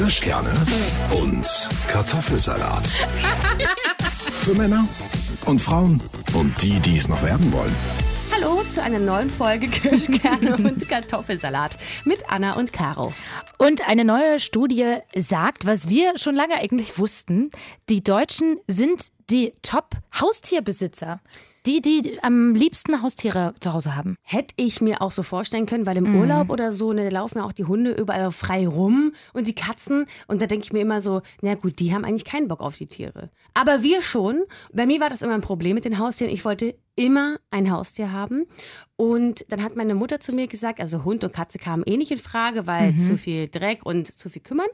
Kirschkerne 0.00 0.50
und 1.10 1.46
Kartoffelsalat. 1.88 2.86
Für 4.32 4.54
Männer 4.54 4.88
und 5.44 5.60
Frauen 5.60 6.02
und 6.32 6.62
die, 6.62 6.80
die 6.80 6.96
es 6.96 7.06
noch 7.06 7.22
werden 7.22 7.52
wollen. 7.52 7.76
Hallo 8.34 8.62
zu 8.72 8.82
einer 8.82 8.98
neuen 8.98 9.28
Folge 9.28 9.68
Kirschkerne 9.68 10.56
und 10.56 10.88
Kartoffelsalat 10.88 11.76
mit 12.06 12.30
Anna 12.30 12.54
und 12.54 12.72
Caro. 12.72 13.12
Und 13.58 13.86
eine 13.86 14.06
neue 14.06 14.38
Studie 14.38 14.96
sagt, 15.14 15.66
was 15.66 15.90
wir 15.90 16.16
schon 16.16 16.34
lange 16.34 16.54
eigentlich 16.54 16.98
wussten, 16.98 17.50
die 17.90 18.02
Deutschen 18.02 18.58
sind 18.66 19.08
die 19.28 19.52
Top-Haustierbesitzer. 19.60 21.20
Die, 21.66 21.82
die 21.82 22.18
am 22.22 22.54
liebsten 22.54 23.02
Haustiere 23.02 23.54
zu 23.60 23.74
Hause 23.74 23.94
haben. 23.94 24.16
Hätte 24.22 24.54
ich 24.56 24.80
mir 24.80 25.02
auch 25.02 25.10
so 25.10 25.22
vorstellen 25.22 25.66
können, 25.66 25.84
weil 25.84 25.98
im 25.98 26.18
Urlaub 26.18 26.48
oder 26.48 26.72
so, 26.72 26.92
ne, 26.92 27.04
da 27.04 27.10
laufen 27.10 27.38
ja 27.38 27.44
auch 27.44 27.52
die 27.52 27.64
Hunde 27.64 27.92
überall 27.92 28.30
frei 28.32 28.66
rum 28.66 29.12
und 29.34 29.46
die 29.46 29.54
Katzen. 29.54 30.06
Und 30.26 30.40
da 30.40 30.46
denke 30.46 30.64
ich 30.64 30.72
mir 30.72 30.80
immer 30.80 31.00
so, 31.00 31.20
na 31.42 31.54
gut, 31.54 31.78
die 31.78 31.94
haben 31.94 32.04
eigentlich 32.04 32.24
keinen 32.24 32.48
Bock 32.48 32.60
auf 32.60 32.76
die 32.76 32.86
Tiere. 32.86 33.30
Aber 33.52 33.82
wir 33.82 34.00
schon. 34.00 34.44
Bei 34.72 34.86
mir 34.86 35.00
war 35.00 35.10
das 35.10 35.20
immer 35.22 35.34
ein 35.34 35.42
Problem 35.42 35.74
mit 35.74 35.84
den 35.84 35.98
Haustieren. 35.98 36.32
Ich 36.32 36.44
wollte 36.44 36.74
immer 37.00 37.38
ein 37.50 37.70
Haustier 37.72 38.12
haben. 38.12 38.46
Und 38.96 39.46
dann 39.48 39.62
hat 39.62 39.76
meine 39.76 39.94
Mutter 39.94 40.20
zu 40.20 40.34
mir 40.34 40.46
gesagt, 40.46 40.78
also 40.78 41.04
Hund 41.04 41.24
und 41.24 41.32
Katze 41.32 41.58
kamen 41.58 41.82
eh 41.86 41.96
nicht 41.96 42.10
in 42.10 42.18
Frage, 42.18 42.66
weil 42.66 42.96
zu 42.96 43.16
viel 43.16 43.48
Dreck 43.48 43.80
und 43.86 44.06
zu 44.18 44.28
viel 44.28 44.42
kümmern. 44.42 44.66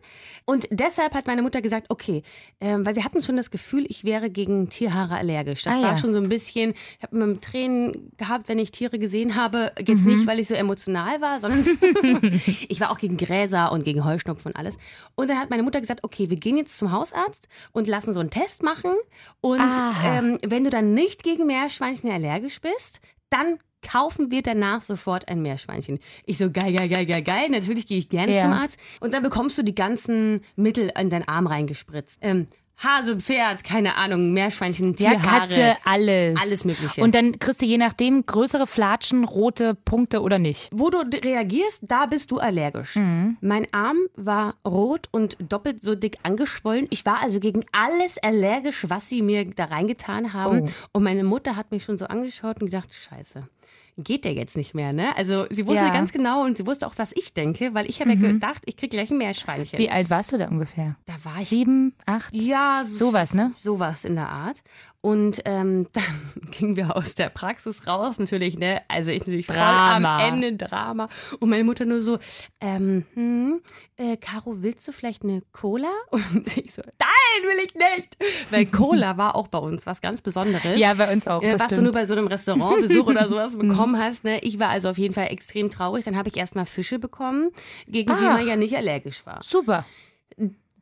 Und 0.45 0.67
deshalb 0.73 1.15
hat 1.15 1.29
meine 1.29 1.43
Mutter 1.43 1.63
gesagt, 1.63 1.87
okay, 1.91 2.25
ähm, 2.61 2.85
weil 2.85 2.97
wir 2.97 3.05
hatten 3.05 3.23
schon 3.23 3.37
das 3.37 3.53
Gefühl, 3.53 3.87
ich 3.89 4.03
wäre 4.03 4.29
gegen 4.29 4.69
Tierhaare 4.69 5.15
allergisch. 5.15 5.63
Das 5.63 5.77
Ah, 5.77 5.83
war 5.83 5.91
ja. 5.91 5.97
schon 5.97 6.13
so 6.13 6.19
ein 6.19 6.29
bisschen, 6.29 6.75
ich 6.97 7.03
habe 7.05 7.15
immer 7.17 7.41
Tränen 7.41 8.11
gehabt, 8.17 8.49
wenn 8.49 8.59
ich 8.59 8.73
Tiere 8.73 8.99
gesehen 8.99 9.37
habe. 9.37 9.71
Jetzt 9.79 10.05
nicht, 10.05 10.27
weil 10.27 10.41
ich 10.41 10.49
so 10.49 10.55
emotional 10.57 11.21
war, 11.21 11.39
sondern 11.39 11.65
ich 12.69 12.81
war 12.81 12.91
auch 12.91 12.99
gegen 12.99 13.17
Gräser 13.19 13.71
und 13.71 13.85
gegen 13.85 14.05
Heuschnupfen 14.05 14.51
und 14.51 14.57
alles. 14.59 14.77
Und 15.15 15.31
dann 15.31 15.39
hat 15.39 15.51
meine 15.51 15.63
Mutter 15.63 15.81
gesagt, 15.81 16.03
okay, 16.03 16.31
wir 16.31 16.37
gehen 16.37 16.57
jetzt 16.57 16.77
zum 16.79 16.91
Hausarzt 16.91 17.47
und 17.71 17.87
lassen 17.87 18.13
so 18.13 18.19
einen 18.19 18.31
Test 18.31 18.65
machen. 18.65 18.91
Und 19.41 19.61
ähm, 20.05 20.39
wenn 20.45 20.65
du 20.65 20.71
dann 20.71 20.95
nicht 20.95 21.23
gegen 21.23 21.47
Meerschweinchen 21.47 22.11
allergisch 22.17 22.61
bist, 22.61 23.01
dann 23.31 23.59
kaufen 23.83 24.31
wir 24.31 24.43
danach 24.43 24.83
sofort 24.83 25.29
ein 25.29 25.43
Meerschweinchen. 25.43 25.99
Ich 26.25 26.39
so, 26.39 26.51
geil, 26.51 26.73
geil, 26.75 26.89
geil, 26.89 27.07
geil, 27.07 27.23
geil. 27.23 27.49
Natürlich 27.51 27.87
gehe 27.87 27.99
ich 27.99 28.09
gerne 28.09 28.35
Ja. 28.35 28.43
zum 28.43 28.53
Arzt. 28.53 28.79
Und 29.01 29.15
dann 29.15 29.23
bekommst 29.23 29.57
du 29.59 29.63
die 29.63 29.75
ganzen 29.75 30.41
Mittel 30.57 30.91
in 30.99 31.11
deinen 31.11 31.29
Arm 31.29 31.47
reingespritzt. 31.47 32.19
Ähm, 32.21 32.47
Hase, 32.79 33.19
Pferd, 33.19 33.65
keine 33.65 33.97
Ahnung, 33.97 34.33
Meerschweinchen, 34.33 34.95
Ja, 34.99 35.11
Tierhaare. 35.11 35.41
Katze, 35.41 35.77
alles. 35.85 36.39
Alles 36.41 36.65
Mögliche. 36.67 37.03
Und 37.03 37.15
dann 37.15 37.39
kriegst 37.39 37.63
du 37.63 37.67
je 37.67 37.79
nachdem 37.79 38.27
größere 38.27 38.67
Flatschen, 38.67 39.25
rote 39.25 39.75
Punkte 39.75 40.21
oder 40.21 40.39
nicht. 40.39 40.69
Wo 40.73 40.91
du 40.91 40.99
reagierst, 40.99 41.81
da 41.83 42.05
bist 42.05 42.31
du 42.31 42.39
allergisch. 42.39 42.97
Mhm. 42.97 43.39
Mein 43.41 43.67
Arm 43.73 43.97
war 44.15 44.57
rot 44.67 45.09
und 45.11 45.39
doppelt 45.41 45.83
so 45.83 45.95
dick 45.95 46.19
angeschwollen. 46.23 46.87
Ich 46.91 47.07
war 47.07 47.23
also 47.23 47.41
gegen 47.41 47.65
alles 47.73 48.19
allergisch, 48.19 48.85
was 48.89 49.09
sie 49.09 49.23
mir 49.23 49.47
da 49.47 49.65
reingetan 49.65 50.35
haben. 50.35 50.65
Oh. 50.67 50.71
Und 50.93 51.03
meine 51.03 51.25
Mutter 51.25 51.57
hat 51.57 51.71
mich 51.71 51.83
schon 51.83 51.97
so 51.97 52.07
angeschaut 52.07 52.61
und 52.61 52.67
gedacht, 52.67 52.93
scheiße. 52.93 53.49
Geht 53.99 54.25
der 54.27 54.35
jetzt 54.35 54.57
nicht 54.59 54.75
mehr, 54.75 54.93
ne? 54.93 55.17
Also 55.17 55.47
sie 55.49 55.67
wusste 55.67 55.85
Ja. 55.85 55.91
Mhm. 55.91 55.95
ganz 55.95 56.13
genau 56.13 56.45
und 56.45 56.59
sie 56.59 56.67
wusste 56.67 56.87
auch, 56.87 56.93
was 56.97 57.13
ich 57.15 57.33
denke, 57.33 57.73
weil 57.73 57.89
ich 57.89 58.01
habe 58.01 58.11
ja 58.11 58.17
gedacht, 58.17 58.63
ich 58.67 58.77
krieg 58.77 58.91
gleich 58.91 59.11
ein 59.11 59.17
Meerschweinchen. 59.17 59.79
Wie 59.79 59.89
alt 59.89 60.11
warst 60.11 60.33
du 60.33 60.39
da 60.39 60.49
ungefähr? 60.49 60.97
Da 61.07 61.15
war 61.23 61.41
ich 61.41 61.49
Sieben, 61.49 61.95
acht? 62.05 62.35
ja, 62.35 62.83
so- 62.85 63.07
Sowas, 63.07 63.33
ne? 63.33 63.53
Sowas 63.57 64.05
in 64.05 64.17
der 64.17 64.29
Art. 64.29 64.63
Und 65.01 65.41
ähm, 65.47 65.87
dann 65.93 66.51
gingen 66.51 66.77
wir 66.77 66.95
aus 66.95 67.15
der 67.15 67.31
Praxis 67.31 67.87
raus, 67.87 68.19
natürlich, 68.19 68.59
ne? 68.59 68.83
Also 68.89 69.11
ich 69.13 69.21
natürlich 69.21 69.47
Drama. 69.47 70.19
am 70.27 70.35
Ende 70.43 70.53
Drama. 70.57 71.09
Und 71.41 71.49
meine 71.49 71.65
Mutter 71.65 71.87
nur 71.87 72.03
so, 72.03 72.19
ähm, 72.61 73.07
hm, 73.15 73.61
äh, 73.97 74.17
Caro, 74.19 74.63
willst 74.63 74.87
du 74.89 74.93
vielleicht 74.93 75.23
eine 75.23 75.43
Cola? 75.53 75.91
Und 76.11 76.55
ich 76.57 76.75
so, 76.75 76.83
nein, 76.83 77.09
will 77.43 77.65
ich 77.65 77.75
nicht. 77.75 78.17
Weil 78.51 78.67
Cola 78.67 79.17
war 79.17 79.37
auch 79.37 79.49
bei 79.49 79.59
uns 79.59 79.87
was 79.87 80.01
ganz 80.01 80.21
Besonderes. 80.21 80.79
Ja, 80.79 80.95
bei 80.95 81.13
uns 81.13 81.27
auch. 81.27 81.43
Äh, 81.43 81.53
das 81.53 81.61
was 81.61 81.67
du 81.69 81.75
stimmt. 81.77 81.85
nur 81.85 81.93
bei 81.93 82.05
so 82.05 82.15
einem 82.15 82.27
Restaurantbesuch 82.27 83.07
oder 83.07 83.29
sowas 83.29 83.57
bekommen 83.59 83.99
hast. 83.99 84.25
Ne? 84.25 84.39
Ich 84.43 84.59
war 84.59 84.71
also 84.71 84.89
auf 84.91 84.99
jeden 84.99 85.15
Fall 85.15 85.27
extrem 85.27 85.71
traurig. 85.71 86.05
Dann 86.05 86.17
habe 86.17 86.29
ich 86.29 86.37
erstmal 86.37 86.67
Fische 86.67 86.99
bekommen, 86.99 87.51
gegen 87.87 88.15
die 88.17 88.25
Ach. 88.25 88.39
man 88.39 88.47
ja 88.47 88.57
nicht 88.57 88.77
allergisch 88.77 89.25
war. 89.27 89.41
Super. 89.43 89.85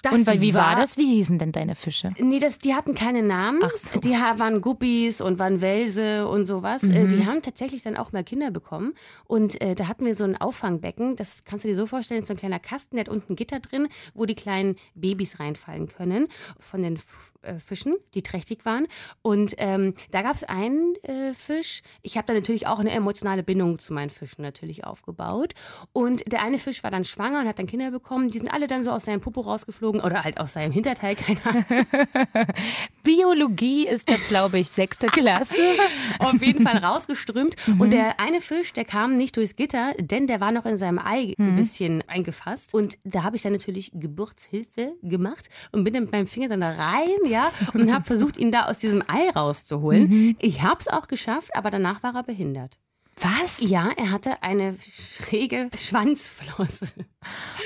Das 0.05 0.13
Und 0.15 0.41
wie 0.41 0.53
war 0.53 0.77
das? 0.77 0.99
Wie 0.99 1.07
hießen 1.07 1.39
denn 1.39 1.51
deine 1.51 1.75
Fische? 1.75 2.13
Nee, 2.19 2.39
das, 2.39 2.59
die 2.59 2.75
hatten 2.75 2.95
keine 2.95 3.23
Namen. 3.23 3.61
Ach 3.65 3.71
so. 3.71 3.99
Die 4.01 4.11
waren 4.11 4.61
Guppies 4.61 5.21
und 5.21 5.39
waren 5.39 5.61
Welse 5.61 6.29
und 6.29 6.45
sowas. 6.47 6.83
Äh, 6.83 7.09
Die 7.09 7.27
haben 7.27 7.41
tatsächlich 7.43 7.83
dann 7.83 7.97
auch 7.97 8.13
mal 8.13 8.23
Kinder 8.23 8.51
bekommen. 8.51 8.95
Und 9.27 9.61
äh, 9.63 9.75
da 9.75 9.89
hatten 9.89 10.05
wir 10.05 10.15
so 10.15 10.25
ein 10.25 10.37
Auffangbecken. 10.37 11.17
Das 11.17 11.45
kannst 11.45 11.65
du 11.65 11.69
dir 11.69 11.75
so 11.75 11.87
vorstellen, 11.87 12.25
so 12.25 12.35
ein 12.35 12.37
kleiner 12.37 12.59
Kasten, 12.59 12.97
der 12.97 13.07
hat 13.07 13.09
unten 13.09 13.33
ein 13.33 13.37
Gitter 13.37 13.61
drin, 13.61 13.89
wo 14.13 14.27
die 14.27 14.35
kleinen 14.35 14.77
Babys 14.95 15.41
reinfallen 15.41 15.89
können 15.89 16.29
von 16.59 16.83
den 16.83 16.97
F 16.97 17.07
äh, 17.43 17.59
Fischen, 17.59 17.97
die 18.15 18.23
trächtig 18.23 18.65
waren. 18.65 18.87
Und 19.23 19.55
ähm, 19.59 19.95
da 20.11 20.23
gab 20.23 20.35
es 20.35 20.45
einen 20.45 20.95
äh, 21.03 21.35
Fisch. 21.35 21.83
Ich 22.03 22.17
habe 22.17 22.27
da 22.27 22.35
natürlich 22.35 22.67
auch 22.67 22.79
eine 22.79 22.91
emotionale 22.91 23.43
Bindung 23.43 23.79
zu 23.79 23.93
meinen 23.95 24.11
Fischen 24.11 24.43
natürlich 24.43 24.85
aufgebaut. 24.85 25.55
Und 25.93 26.31
der 26.31 26.43
eine 26.43 26.59
Fisch 26.59 26.83
war 26.83 26.91
dann 26.91 27.05
schwanger 27.05 27.41
und 27.41 27.49
hat 27.49 27.59
dann 27.59 27.67
Kinder 27.67 27.91
bekommen. 27.91 28.29
Die 28.31 28.39
sind 28.39 28.53
alle 28.53 28.67
dann 28.67 28.83
so 28.83 28.91
aus 28.91 29.05
seinem 29.05 29.21
Popo 29.21 29.41
rausgeflogen 29.43 29.94
oder 30.01 30.25
halt 30.25 30.39
aus 30.39 30.55
seinem 30.55 30.73
Hinterteil, 30.73 31.17
keine 31.17 31.45
Ahnung. 31.45 31.65
Biologie 33.03 33.87
ist 33.87 34.09
das, 34.09 34.29
glaube 34.29 34.59
ich, 34.59 34.69
sechste 34.71 35.07
Klasse. 35.09 35.57
auf 36.19 36.43
jeden 36.43 36.63
Fall 36.63 36.79
rausgeströmt. 36.79 37.57
Und 37.79 37.93
der 37.93 38.21
eine 38.21 38.41
Fisch, 38.41 38.73
der 38.73 38.85
kam 38.85 39.15
nicht 39.15 39.37
durchs 39.37 39.57
Gitter, 39.57 39.93
denn 39.99 40.27
der 40.27 40.41
war 40.41 40.53
noch 40.53 40.67
in 40.67 40.77
seinem 40.77 40.99
Ei 40.99 41.35
ein 41.39 41.57
bisschen 41.57 42.03
eingefasst. 42.09 42.75
Und 42.75 42.99
da 43.05 43.23
habe 43.23 43.37
ich 43.37 43.43
dann 43.43 43.53
natürlich 43.53 43.91
Geburtshilfe 43.95 44.95
gemacht 45.03 45.49
und 45.73 45.85
bin 45.85 45.95
dann 45.95 46.05
mit 46.05 46.13
meinem 46.13 46.27
Finger 46.27 46.49
dann 46.49 46.61
da 46.61 46.71
rein, 46.71 47.09
ja, 47.27 47.53
und 47.73 47.93
habe 47.93 48.05
versucht, 48.05 48.37
ihn 48.37 48.53
da 48.53 48.67
aus 48.67 48.79
diesem 48.79 49.03
Ei 49.07 49.31
rauszuholen. 49.31 50.37
Ich 50.41 50.63
habe 50.63 50.79
es 50.81 50.89
auch 50.89 51.09
geschafft, 51.09 51.51
aber 51.55 51.71
danach 51.71 52.03
war 52.03 52.15
er 52.15 52.23
behindert. 52.23 52.79
Was? 53.21 53.61
Ja, 53.61 53.91
er 53.97 54.11
hatte 54.11 54.43
eine 54.43 54.77
schräge 54.81 55.71
Schwanzflosse. 55.79 56.89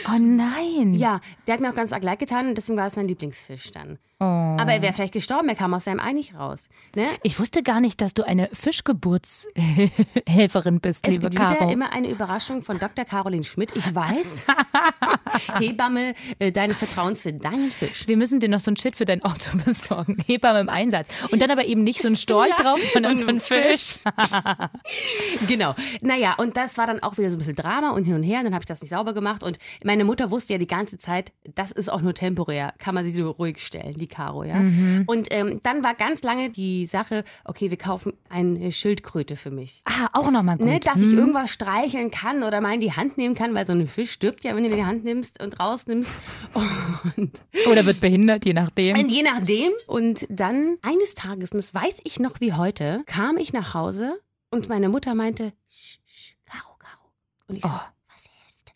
Oh 0.06 0.19
nein. 0.19 0.92
Ja, 0.94 1.20
der 1.47 1.54
hat 1.54 1.60
mir 1.60 1.70
auch 1.70 1.75
ganz 1.75 1.92
arg 1.92 2.03
leid 2.04 2.19
getan 2.19 2.48
und 2.48 2.54
deswegen 2.56 2.76
war 2.78 2.86
es 2.86 2.97
mein 2.97 3.09
Lieblingsfisch 3.09 3.70
dann. 3.70 3.98
Oh. 4.20 4.25
Aber 4.25 4.72
er 4.72 4.82
wäre 4.82 4.92
vielleicht 4.92 5.12
gestorben, 5.14 5.48
er 5.48 5.54
kam 5.54 5.72
aus 5.75 5.84
seinem 5.84 6.00
Ei 6.00 6.12
nicht 6.12 6.34
raus. 6.34 6.69
Ne? 6.97 7.06
Ich 7.22 7.38
wusste 7.41 7.62
gar 7.62 7.81
nicht, 7.81 8.00
dass 8.00 8.14
du 8.14 8.25
eine 8.25 8.48
Fischgeburtshelferin 8.53 10.81
bist, 10.81 11.06
Es 11.06 11.12
liebe 11.14 11.31
gibt 11.31 11.41
wieder 11.42 11.54
Caro. 11.56 11.70
immer 11.70 11.92
eine 11.92 12.08
Überraschung 12.10 12.62
von 12.62 12.78
Dr. 12.78 13.04
Caroline 13.04 13.44
Schmidt. 13.44 13.75
Ich 13.75 13.94
weiß. 13.94 14.44
Hebamme 15.58 16.14
äh, 16.38 16.52
deines 16.52 16.78
Vertrauens 16.78 17.22
für 17.22 17.32
deinen 17.32 17.70
Fisch. 17.70 18.06
Wir 18.06 18.16
müssen 18.16 18.40
dir 18.40 18.48
noch 18.48 18.60
so 18.60 18.70
ein 18.70 18.76
Shit 18.76 18.96
für 18.96 19.04
dein 19.04 19.22
Auto 19.22 19.56
besorgen. 19.64 20.16
Hebamme 20.26 20.60
im 20.60 20.68
Einsatz. 20.68 21.08
Und 21.30 21.42
dann 21.42 21.50
aber 21.50 21.64
eben 21.66 21.84
nicht 21.84 22.00
so 22.00 22.08
ein 22.08 22.16
Storch 22.16 22.48
Ja, 22.58 22.64
drauf, 22.64 22.82
sondern 22.82 23.12
und 23.12 23.18
so 23.18 23.26
ein 23.26 23.40
Fisch. 23.40 23.98
Genau. 25.46 25.74
Naja, 26.00 26.34
und 26.38 26.56
das 26.56 26.78
war 26.78 26.86
dann 26.86 27.00
auch 27.00 27.18
wieder 27.18 27.30
so 27.30 27.36
ein 27.36 27.38
bisschen 27.38 27.54
Drama 27.56 27.90
und 27.90 28.04
hin 28.04 28.14
und 28.14 28.22
her. 28.22 28.38
Und 28.38 28.44
dann 28.44 28.54
habe 28.54 28.62
ich 28.62 28.68
das 28.68 28.80
nicht 28.80 28.90
sauber 28.90 29.12
gemacht. 29.12 29.42
Und 29.42 29.58
meine 29.84 30.04
Mutter 30.04 30.30
wusste 30.30 30.54
ja 30.54 30.58
die 30.58 30.66
ganze 30.66 30.98
Zeit, 30.98 31.32
das 31.54 31.72
ist 31.72 31.90
auch 31.90 32.00
nur 32.00 32.14
temporär. 32.14 32.72
Kann 32.78 32.94
man 32.94 33.04
sie 33.04 33.10
so 33.10 33.30
ruhig 33.30 33.64
stellen, 33.64 33.94
die 33.94 34.06
Caro, 34.06 34.44
ja. 34.44 34.60
Und 35.06 35.28
ähm, 35.30 35.60
dann 35.62 35.84
war 35.84 35.94
ganz 35.94 36.22
lange 36.22 36.50
die 36.50 36.86
Sache, 36.86 37.24
okay, 37.44 37.70
wir 37.70 37.78
kaufen 37.78 38.12
eine 38.28 38.72
Schildkröte 38.72 39.36
für 39.36 39.50
mich. 39.50 39.82
Ah, 39.84 40.08
auch 40.12 40.30
nochmal 40.30 40.56
gut. 40.56 40.66
Ne, 40.66 40.80
dass 40.80 40.96
ich 41.00 41.12
irgendwas 41.12 41.50
streicheln 41.50 42.10
kann 42.10 42.42
oder 42.42 42.60
mal 42.60 42.74
in 42.74 42.80
die 42.80 42.92
Hand 42.92 43.18
nehmen 43.18 43.34
kann, 43.34 43.54
weil 43.54 43.66
so 43.66 43.72
ein 43.72 43.86
Fisch 43.86 44.12
stirbt 44.12 44.44
ja, 44.44 44.54
wenn 44.54 44.64
du 44.64 44.70
in 44.70 44.76
die 44.76 44.84
Hand 44.84 45.04
nimmst 45.04 45.27
und 45.42 45.58
rausnimmst. 45.60 46.10
Und 47.16 47.42
Oder 47.70 47.84
wird 47.86 48.00
behindert, 48.00 48.44
je 48.44 48.52
nachdem. 48.52 48.96
Und 48.98 49.10
je 49.10 49.22
nachdem. 49.22 49.72
Und 49.86 50.26
dann 50.30 50.78
eines 50.82 51.14
Tages, 51.14 51.52
und 51.52 51.58
das 51.58 51.72
weiß 51.74 51.98
ich 52.04 52.18
noch 52.18 52.40
wie 52.40 52.52
heute, 52.54 53.02
kam 53.06 53.36
ich 53.36 53.52
nach 53.52 53.74
Hause 53.74 54.20
und 54.50 54.68
meine 54.68 54.88
Mutter 54.88 55.14
meinte, 55.14 55.52
Sch, 55.68 55.98
sch, 56.06 56.34
Caro, 56.46 56.74
Caro. 56.78 57.10
Und 57.46 57.56
ich 57.56 57.62
so, 57.62 57.68
Oh. 57.68 57.80
was 58.14 58.25
ist? 58.48 58.72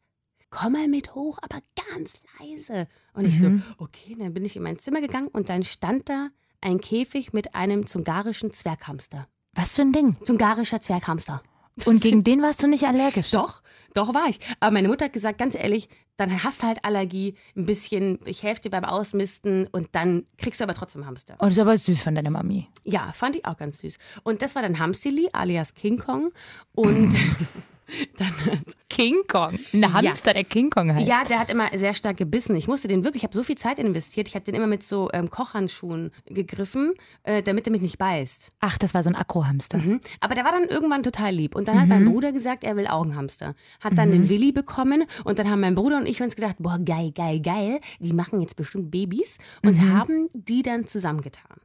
Komm 0.51 0.73
mal 0.75 0.89
mit 0.89 1.15
hoch, 1.15 1.39
aber 1.43 1.59
ganz 1.91 2.13
leise. 2.39 2.87
Und 3.15 3.25
ich 3.27 3.35
Mhm. 3.41 3.63
so, 3.79 3.85
okay, 3.85 4.15
dann 4.19 4.35
bin 4.35 4.45
ich 4.45 4.57
in 4.57 4.63
mein 4.63 4.79
Zimmer 4.79 5.01
gegangen 5.01 5.29
und 5.29 5.49
dann 5.49 5.63
stand 5.65 6.09
da 6.09 6.29
ein 6.61 6.81
Käfig 6.81 7.33
mit 7.33 7.55
einem 7.55 7.87
zungarischen 7.87 8.53
Zwerghamster. 8.53 9.27
Was 9.55 9.75
für 9.75 9.83
ein 9.83 9.93
Ding. 9.93 10.17
Zungarischer 10.25 10.81
Zwerghamster. 10.81 11.43
Und 11.87 12.03
gegen 12.03 12.23
den 12.23 12.43
warst 12.43 12.63
du 12.63 12.67
nicht 12.67 12.85
allergisch? 12.85 13.31
Doch, 13.31 13.63
doch 13.95 14.13
war 14.13 14.29
ich. 14.29 14.39
Aber 14.61 14.73
meine 14.73 14.89
Mutter 14.89 15.07
hat 15.07 15.15
gesagt, 15.15 15.39
ganz 15.39 15.55
ehrlich, 15.55 15.89
dann 16.17 16.45
hast 16.45 16.63
du 16.63 16.67
halt 16.67 16.85
Allergie, 16.85 17.35
ein 17.57 17.67
bisschen, 17.67 18.19
ich 18.27 18.43
helfe 18.43 18.63
dir 18.63 18.71
beim 18.71 18.85
Ausmisten 18.85 19.67
und 19.69 19.89
dann 19.93 20.27
kriegst 20.39 20.61
du 20.61 20.65
aber 20.65 20.75
trotzdem 20.75 21.07
Hamster. 21.07 21.35
Oh, 21.39 21.45
das 21.45 21.55
ist 21.55 21.59
aber 21.59 21.77
süß 21.77 22.03
von 22.03 22.15
deiner 22.15 22.31
Mami. 22.31 22.69
Ja, 22.85 23.13
fand 23.13 23.37
ich 23.37 23.45
auch 23.47 23.57
ganz 23.57 23.79
süß. 23.79 23.99
Und 24.23 24.43
das 24.43 24.55
war 24.55 24.63
dann 24.63 24.79
Hamstili 24.79 25.29
alias 25.33 25.75
King 25.75 25.99
Kong. 25.99 26.33
Und 26.75 27.15
dann 28.17 28.29
hat 28.47 28.77
King 28.89 29.23
Kong. 29.27 29.59
Ein 29.73 29.93
Hamster, 29.93 30.35
der 30.35 30.45
King 30.45 30.71
Kong 30.71 30.95
heißt. 30.95 31.09
Ja, 31.09 31.25
der 31.25 31.39
hat 31.39 31.51
immer 31.51 31.69
sehr 31.77 31.95
stark 31.95 32.17
gebissen. 32.17 32.57
Ich 32.57 32.69
musste 32.69 32.89
den 32.89 33.05
wirklich, 33.05 33.23
ich 33.23 33.25
habe 33.25 33.35
so 33.35 33.43
viel 33.43 33.57
Zeit 33.57 33.79
investiert. 33.79 34.29
Ich 34.29 34.35
habe 34.35 34.45
den 34.45 34.55
immer 34.55 34.67
mit 34.67 34.83
so 34.83 35.09
ähm, 35.13 35.31
Kochhandschuhen 35.31 36.11
gegriffen, 36.27 36.93
äh, 37.23 37.43
damit 37.43 37.67
er 37.67 37.73
mich 37.73 37.81
nicht 37.81 37.99
beißt. 37.99 38.53
Ach, 38.61 38.79
das 38.79 38.95
war 38.95 39.03
so 39.03 39.09
ein 39.09 39.17
Akrohamster. 39.17 39.79
Mhm. 39.79 40.01
Aber 40.21 40.35
der 40.35 40.45
war 40.45 40.53
dann 40.53 40.69
irgendwann 40.69 41.03
total 41.03 41.35
lieb. 41.35 41.55
Und 41.55 41.69
dann 41.69 41.81
hat 41.81 41.89
mein 41.89 42.05
Bruder 42.05 42.33
gesagt, 42.33 42.65
er 42.65 42.77
will 42.77 42.87
Augenhamster. 42.87 43.55
Hat 43.81 43.97
dann 43.97 44.11
den 44.11 44.29
Willi 44.29 44.53
bekommen. 44.53 45.05
Und 45.25 45.39
dann 45.39 45.51
haben 45.51 45.61
mein 45.61 45.75
Bruder 45.75 45.97
und 45.97 46.07
ich 46.07 46.23
uns 46.23 46.37
gedacht, 46.37 46.57
boah, 46.59 46.79
geil, 46.79 47.13
geil, 47.15 47.41
geil. 47.41 47.81
Die 47.99 48.13
machen 48.13 48.41
jetzt 48.41 48.57
bestimmt 48.57 48.91
Babys. 48.91 49.39
Und 49.63 49.81
haben 49.81 50.29
die 50.35 50.63
dann 50.63 50.87
zusammengetan. 50.87 51.63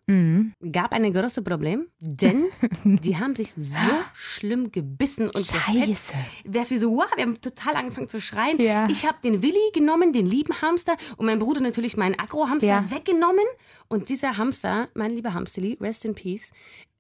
Gab 0.72 0.94
ein 0.94 1.12
großes 1.12 1.44
Problem, 1.44 1.88
denn 2.00 2.46
die 2.84 3.18
haben 3.18 3.36
sich 3.36 3.52
so 3.54 3.76
schlimm 4.14 4.72
gebissen 4.72 5.26
und 5.26 5.36
gefetzt. 5.36 6.07
Scheiße. 6.08 6.26
Wär's 6.46 6.72
wie 6.72 6.78
so, 6.78 6.92
wow, 6.96 7.06
wir 7.16 7.24
haben 7.24 7.40
total 7.42 7.76
angefangen 7.76 8.08
zu 8.08 8.20
schreien. 8.22 8.60
Ja. 8.62 8.88
Ich 8.90 9.06
habe 9.06 9.18
den 9.24 9.42
Willi 9.42 9.72
genommen, 9.74 10.14
den 10.14 10.26
lieben 10.26 10.62
Hamster, 10.62 10.96
und 11.18 11.26
mein 11.26 11.40
Bruder 11.40 11.62
natürlich 11.62 11.98
meinen 11.98 12.18
Akro-Hamster 12.20 12.68
Ja. 12.68 12.92
weggenommen. 12.92 13.46
Und 13.88 14.10
dieser 14.10 14.38
Hamster, 14.38 14.90
mein 14.94 15.12
lieber 15.12 15.34
Hamsterli, 15.34 15.78
rest 15.80 16.04
in 16.06 16.14
peace, 16.16 16.52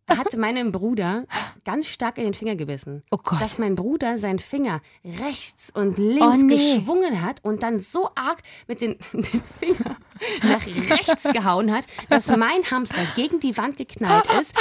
hat 0.09 0.35
meinem 0.37 0.71
Bruder 0.71 1.25
ganz 1.65 1.87
stark 1.87 2.17
in 2.17 2.23
den 2.23 2.33
Finger 2.33 2.55
gebissen. 2.55 3.03
Oh 3.11 3.17
Gott. 3.21 3.41
Dass 3.41 3.57
mein 3.57 3.75
Bruder 3.75 4.17
seinen 4.17 4.39
Finger 4.39 4.81
rechts 5.03 5.69
und 5.73 5.97
links 5.97 6.25
Oh 6.25 6.31
nee. 6.37 6.55
geschwungen 6.55 7.21
hat 7.21 7.43
und 7.43 7.61
dann 7.61 7.79
so 7.81 8.09
arg 8.15 8.41
mit 8.67 8.79
den, 8.79 8.97
den 9.11 9.43
Finger 9.59 9.97
nach 10.43 10.65
rechts 10.65 11.23
gehauen 11.23 11.73
hat, 11.75 11.85
dass 12.09 12.27
mein 12.29 12.63
Hamster 12.71 13.05
gegen 13.17 13.41
die 13.41 13.57
Wand 13.57 13.75
geknallt 13.75 14.25
ist 14.39 14.53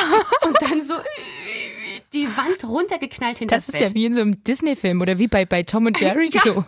und 0.45 0.61
dann 0.63 0.83
so 0.83 0.95
die 2.17 2.37
Wand 2.37 2.65
runtergeknallt 2.65 3.39
hinter 3.39 3.55
Das 3.55 3.69
ist 3.69 3.79
ja 3.79 3.93
wie 3.95 4.07
in 4.07 4.15
so 4.15 4.21
einem 4.21 4.43
Disney-Film 4.45 5.01
oder 5.01 5.19
wie 5.19 5.29
bei, 5.29 5.45
bei 5.45 5.63
Tom 5.63 5.87
und 5.87 6.01
Jerry. 6.01 6.31
Ja. 6.33 6.41
So. 6.43 6.65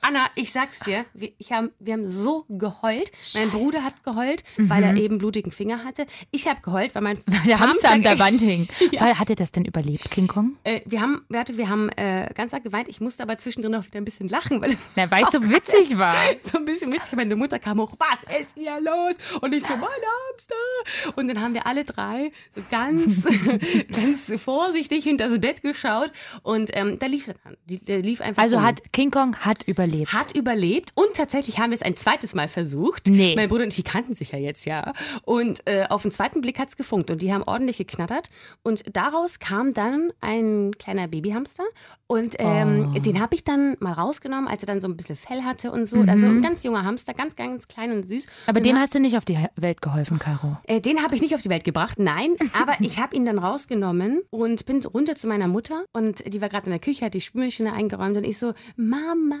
Anna, 0.00 0.26
ich 0.34 0.52
sag's 0.52 0.80
dir, 0.80 1.04
wir, 1.14 1.32
ich 1.38 1.52
hab, 1.52 1.70
wir 1.78 1.92
haben 1.94 2.06
so 2.08 2.44
geheult. 2.48 3.10
Mein 3.34 3.50
Bruder 3.50 3.82
hat 3.82 4.04
geheult, 4.04 4.44
weil 4.58 4.82
er 4.82 4.94
eben 4.96 5.18
blutigen 5.18 5.50
Finger 5.52 5.84
hatte. 5.84 6.06
Ich 6.30 6.46
habe 6.46 6.60
geheult, 6.60 6.94
weil 6.94 7.02
mein 7.02 7.14
Mhm. 7.26 7.46
Der 7.46 7.60
Hamster 7.60 7.90
an 7.92 8.02
der 8.02 8.18
Wand 8.18 8.40
hing. 8.40 8.68
Weil, 8.98 9.18
hat 9.18 9.30
er 9.30 9.36
das 9.36 9.50
denn 9.52 9.64
überlebt, 9.64 10.10
King 10.10 10.26
Kong? 10.28 10.56
Äh, 10.64 10.80
wir 10.84 11.00
haben, 11.00 11.24
warte, 11.28 11.56
wir 11.56 11.68
haben 11.68 11.88
äh, 11.90 12.28
ganz 12.34 12.52
arg 12.52 12.64
geweint. 12.64 12.88
Ich 12.88 13.00
musste 13.00 13.22
aber 13.22 13.38
zwischendrin 13.38 13.74
auch 13.74 13.84
wieder 13.84 13.98
ein 13.98 14.04
bisschen 14.04 14.28
lachen, 14.28 14.60
weil 14.60 14.72
es 14.72 14.78
Na, 14.96 15.10
weil 15.10 15.22
es 15.24 15.30
so 15.32 15.42
witzig 15.48 15.96
war. 15.96 16.14
so 16.42 16.58
ein 16.58 16.64
bisschen 16.64 16.92
witzig. 16.92 17.12
Meine 17.16 17.36
Mutter 17.36 17.58
kam 17.58 17.78
hoch, 17.80 17.94
was 17.98 18.40
ist 18.40 18.50
hier 18.54 18.78
los? 18.80 19.14
Und 19.40 19.52
ich 19.54 19.62
so, 19.64 19.74
mein 19.76 19.88
Hamster. 19.88 21.12
Und 21.16 21.28
dann 21.28 21.40
haben 21.40 21.54
wir 21.54 21.66
alle 21.66 21.84
drei 21.84 22.30
so 22.54 22.62
ganz, 22.70 23.24
ganz 23.92 24.42
vorsichtig 24.42 25.04
hinter 25.04 25.28
das 25.28 25.40
Bett 25.40 25.62
geschaut. 25.62 26.10
Und 26.42 26.70
ähm, 26.74 26.98
da 26.98 27.06
lief 27.06 27.26
dann. 27.44 27.56
Die, 27.66 27.76
lief 28.00 28.20
einfach 28.20 28.42
Also 28.42 28.56
rum. 28.56 28.64
hat 28.66 28.92
King 28.92 29.10
Kong 29.10 29.36
hat 29.36 29.53
überlebt. 29.62 30.12
hat 30.12 30.36
überlebt 30.36 30.90
und 30.96 31.14
tatsächlich 31.14 31.58
haben 31.58 31.70
wir 31.70 31.76
es 31.76 31.82
ein 31.82 31.96
zweites 31.96 32.34
Mal 32.34 32.48
versucht. 32.48 33.08
Nee. 33.08 33.34
Mein 33.36 33.48
Bruder 33.48 33.62
und 33.62 33.68
ich, 33.68 33.76
die 33.76 33.82
kannten 33.84 34.14
sich 34.14 34.32
ja 34.32 34.38
jetzt, 34.38 34.66
ja. 34.66 34.92
Und 35.22 35.60
äh, 35.66 35.84
auf 35.88 36.02
den 36.02 36.10
zweiten 36.10 36.40
Blick 36.40 36.58
hat 36.58 36.68
es 36.70 36.76
gefunkt 36.76 37.10
und 37.10 37.22
die 37.22 37.32
haben 37.32 37.44
ordentlich 37.44 37.76
geknattert. 37.78 38.28
Und 38.64 38.82
daraus 38.92 39.38
kam 39.38 39.72
dann 39.72 40.10
ein 40.20 40.72
kleiner 40.78 41.06
Babyhamster 41.08 41.62
und 42.08 42.34
ähm, 42.38 42.90
Oh. 42.94 42.98
den 42.98 43.20
habe 43.20 43.34
ich 43.34 43.44
dann 43.44 43.76
mal 43.80 43.92
rausgenommen, 43.92 44.48
als 44.48 44.62
er 44.62 44.66
dann 44.66 44.80
so 44.80 44.88
ein 44.88 44.96
bisschen 44.96 45.16
Fell 45.16 45.42
hatte 45.42 45.70
und 45.70 45.86
so. 45.86 46.00
Also 46.00 46.26
ein 46.26 46.42
ganz 46.42 46.62
junger 46.64 46.84
Hamster, 46.84 47.14
ganz, 47.14 47.36
ganz 47.36 47.68
klein 47.68 47.92
und 47.92 48.06
süß. 48.08 48.26
Mhm. 48.26 48.30
Aber 48.46 48.58
und 48.58 48.66
dem 48.66 48.76
hast 48.78 48.94
du 48.94 49.00
nicht 49.00 49.16
auf 49.16 49.24
die 49.24 49.38
Welt 49.56 49.80
geholfen, 49.82 50.18
Caro. 50.18 50.56
äh, 50.64 50.80
den 50.80 51.02
habe 51.02 51.14
ich 51.14 51.20
nicht 51.22 51.34
auf 51.34 51.42
die 51.42 51.48
Welt 51.50 51.64
gebracht, 51.64 51.98
nein, 51.98 52.34
aber 52.60 52.72
ich 52.80 52.98
habe 52.98 53.14
ihn 53.16 53.24
dann 53.24 53.38
rausgenommen 53.38 54.22
und 54.30 54.66
bin 54.66 54.84
runter 54.84 55.14
zu 55.16 55.26
meiner 55.28 55.46
Mutter 55.48 55.84
und 55.92 56.22
die 56.32 56.40
war 56.40 56.48
gerade 56.48 56.66
in 56.66 56.70
der 56.72 56.80
Küche, 56.80 57.04
hat 57.04 57.14
die 57.14 57.20
Spülmaschine 57.20 57.72
eingeräumt 57.72 58.16
und 58.16 58.24
ich 58.24 58.38
so, 58.38 58.54
Mama, 58.76 59.33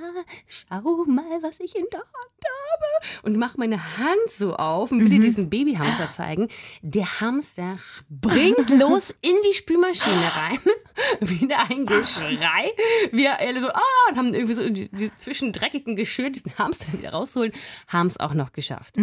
schau 0.46 1.04
mal, 1.06 1.42
was 1.42 1.60
ich 1.60 1.74
in 1.76 1.86
der 1.92 2.00
Hand 2.00 2.10
habe. 2.12 3.22
Und 3.22 3.36
mache 3.38 3.58
meine 3.58 3.96
Hand 3.98 4.30
so 4.36 4.54
auf 4.56 4.90
und 4.92 4.98
will 5.00 5.06
Mhm. 5.06 5.10
dir 5.10 5.20
diesen 5.20 5.50
Babyhamster 5.50 6.10
zeigen. 6.10 6.48
Der 6.82 7.20
Hamster 7.20 7.76
springt 7.78 8.70
los 8.78 9.10
in 9.20 9.34
die 9.48 9.54
Spülmaschine 9.54 10.30
rein. 10.34 10.58
Wieder 11.20 11.70
ein 11.70 11.86
Geschrei. 11.86 12.70
Wir 13.12 13.38
alle 13.40 13.60
so, 13.60 13.68
ah, 13.68 13.80
und 14.10 14.16
haben 14.16 14.32
irgendwie 14.34 14.54
so 14.54 14.68
die, 14.70 14.88
die 14.90 15.10
zwischen 15.16 15.52
dreckigen 15.52 15.96
Geschirr 15.96 16.30
diesen 16.30 16.56
Hamster 16.56 16.92
wieder 16.92 17.10
rausholen. 17.12 17.52
Haben 17.88 18.06
es 18.06 18.18
auch 18.20 18.34
noch 18.34 18.52
geschafft. 18.52 18.94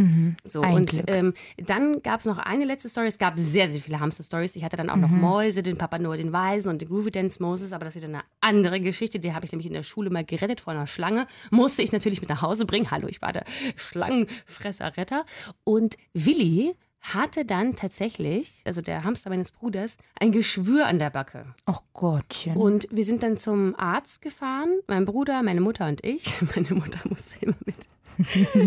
So, 0.44 0.62
Ein 0.62 0.74
und 0.76 1.04
ähm, 1.08 1.34
dann 1.58 2.02
gab 2.02 2.22
es 2.22 2.26
noch 2.26 2.38
eine 2.38 2.66
letzte 2.66 2.88
Story. 2.90 3.08
Es 3.08 3.18
gab 3.18 3.34
sehr, 3.38 3.70
sehr 3.70 3.82
viele 3.82 4.00
Hamster-Stories. 4.00 4.56
Ich 4.56 4.64
hatte 4.64 4.78
dann 4.78 4.90
auch 4.90 4.96
noch 4.96 5.10
Mäuse, 5.10 5.64
den 5.64 5.78
Papa 5.78 6.00
Noah, 6.00 6.18
den 6.18 6.32
Weisen 6.32 6.70
und 6.70 6.82
den 6.82 6.88
Groovy 6.90 7.12
Dance 7.12 7.42
Moses, 7.42 7.74
aber 7.74 7.86
das 7.86 7.96
ist 7.96 8.02
wieder 8.04 8.14
eine 8.14 8.24
andere 8.40 8.80
Geschichte. 8.80 9.20
Die 9.20 9.34
habe 9.34 9.46
ich 9.46 9.52
nämlich 9.52 9.68
in 9.68 9.74
der 9.74 9.84
Schule 9.84 10.10
mal 10.10 10.24
gerettet 10.24 10.62
vor 10.62 10.74
einer 10.74 10.81
Schlange. 10.88 11.28
Musste 11.50 11.82
ich 11.82 11.92
natürlich 11.92 12.22
mit 12.22 12.30
nach 12.30 12.42
Hause 12.42 12.66
bringen. 12.66 12.92
Hallo, 12.92 13.08
ich 13.08 13.22
war 13.22 13.34
der 13.34 13.44
Schlangenfresser-Retter. 13.76 15.26
Und 15.64 15.96
Willi 16.14 16.76
hatte 17.02 17.46
dann 17.46 17.76
tatsächlich, 17.76 18.62
also 18.66 18.82
der 18.82 19.04
Hamster 19.04 19.30
meines 19.30 19.52
Bruders, 19.52 19.98
ein 20.20 20.32
Geschwür 20.32 20.86
an 20.86 21.00
der 21.00 21.10
Backe. 21.10 21.46
Oh 21.66 21.80
Gottchen. 21.94 22.56
Und 22.56 22.88
wir 22.92 23.04
sind 23.04 23.24
dann 23.24 23.38
zum 23.38 23.76
Arzt 23.76 24.22
gefahren, 24.22 24.80
mein 24.88 25.06
Bruder, 25.06 25.42
meine 25.42 25.62
Mutter 25.62 25.88
und 25.88 26.06
ich. 26.06 26.32
Meine 26.56 26.76
Mutter 26.76 27.00
musste 27.10 27.46
immer 27.46 27.56
mit. 27.66 27.76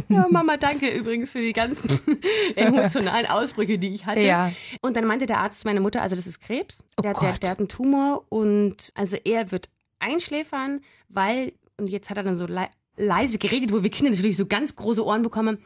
Ja, 0.08 0.26
Mama, 0.30 0.56
danke 0.56 0.88
übrigens 0.88 1.30
für 1.30 1.40
die 1.40 1.52
ganzen 1.52 2.00
emotionalen 2.56 3.26
Ausbrüche, 3.26 3.78
die 3.78 3.94
ich 3.94 4.06
hatte. 4.06 4.24
Ja. 4.24 4.50
Und 4.80 4.96
dann 4.96 5.04
meinte 5.04 5.26
der 5.26 5.38
Arzt 5.38 5.60
zu 5.60 5.68
meiner 5.68 5.80
Mutter, 5.80 6.02
also 6.02 6.16
das 6.16 6.26
ist 6.26 6.40
Krebs. 6.40 6.82
Oh 6.96 7.02
der, 7.02 7.12
der, 7.12 7.20
Gott. 7.20 7.42
der 7.42 7.50
hat 7.50 7.58
einen 7.58 7.68
Tumor 7.68 8.24
und 8.30 8.90
also 8.94 9.16
er 9.22 9.52
wird 9.52 9.68
einschläfern, 10.00 10.80
weil, 11.08 11.52
und 11.78 11.88
jetzt 11.88 12.10
hat 12.10 12.16
er 12.16 12.22
dann 12.22 12.36
so 12.36 12.46
lei- 12.46 12.70
leise 12.96 13.38
geredet, 13.38 13.72
wo 13.72 13.82
wir 13.82 13.90
Kinder 13.90 14.10
natürlich 14.12 14.36
so 14.36 14.46
ganz 14.46 14.76
große 14.76 15.04
Ohren 15.04 15.22
bekommen. 15.22 15.58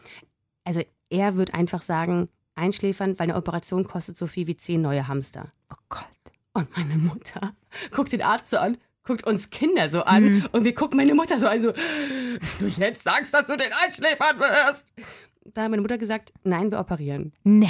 Also 0.65 0.83
er 1.11 1.37
wird 1.37 1.55
einfach 1.55 1.83
sagen, 1.83 2.29
einschläfern, 2.55 3.19
weil 3.19 3.25
eine 3.25 3.37
Operation 3.37 3.85
kostet 3.85 4.17
so 4.17 4.27
viel 4.27 4.47
wie 4.47 4.57
zehn 4.57 4.83
neue 4.83 5.07
Hamster. 5.09 5.47
oh 5.73 5.77
Gott. 5.89 6.05
Und 6.55 6.77
meine 6.77 6.97
Mutter 6.97 7.55
guckt 7.93 8.11
den 8.13 8.23
Arzt 8.23 8.51
so 8.51 8.57
an, 8.59 8.79
guckt 9.05 9.27
uns 9.27 9.51
Kinder 9.51 9.91
so 9.91 10.03
an 10.03 10.25
Mhm. 10.25 10.49
und 10.53 10.65
wir 10.65 10.75
gucken 10.75 10.97
meine 10.97 11.15
Mutter 11.15 11.39
so 11.39 11.47
an, 11.47 11.63
so, 11.63 11.73
du 11.73 12.67
jetzt 12.67 13.05
sagst, 13.05 13.33
dass 13.33 13.47
du 13.47 13.57
den 13.57 13.71
einschläfern 13.85 14.39
wirst. 14.41 14.93
Da 15.45 15.63
hat 15.63 15.71
meine 15.71 15.83
Mutter 15.83 15.99
gesagt, 15.99 16.33
nein, 16.45 16.71
wir 16.71 16.81
operieren. 16.81 17.33
Nee. 17.45 17.69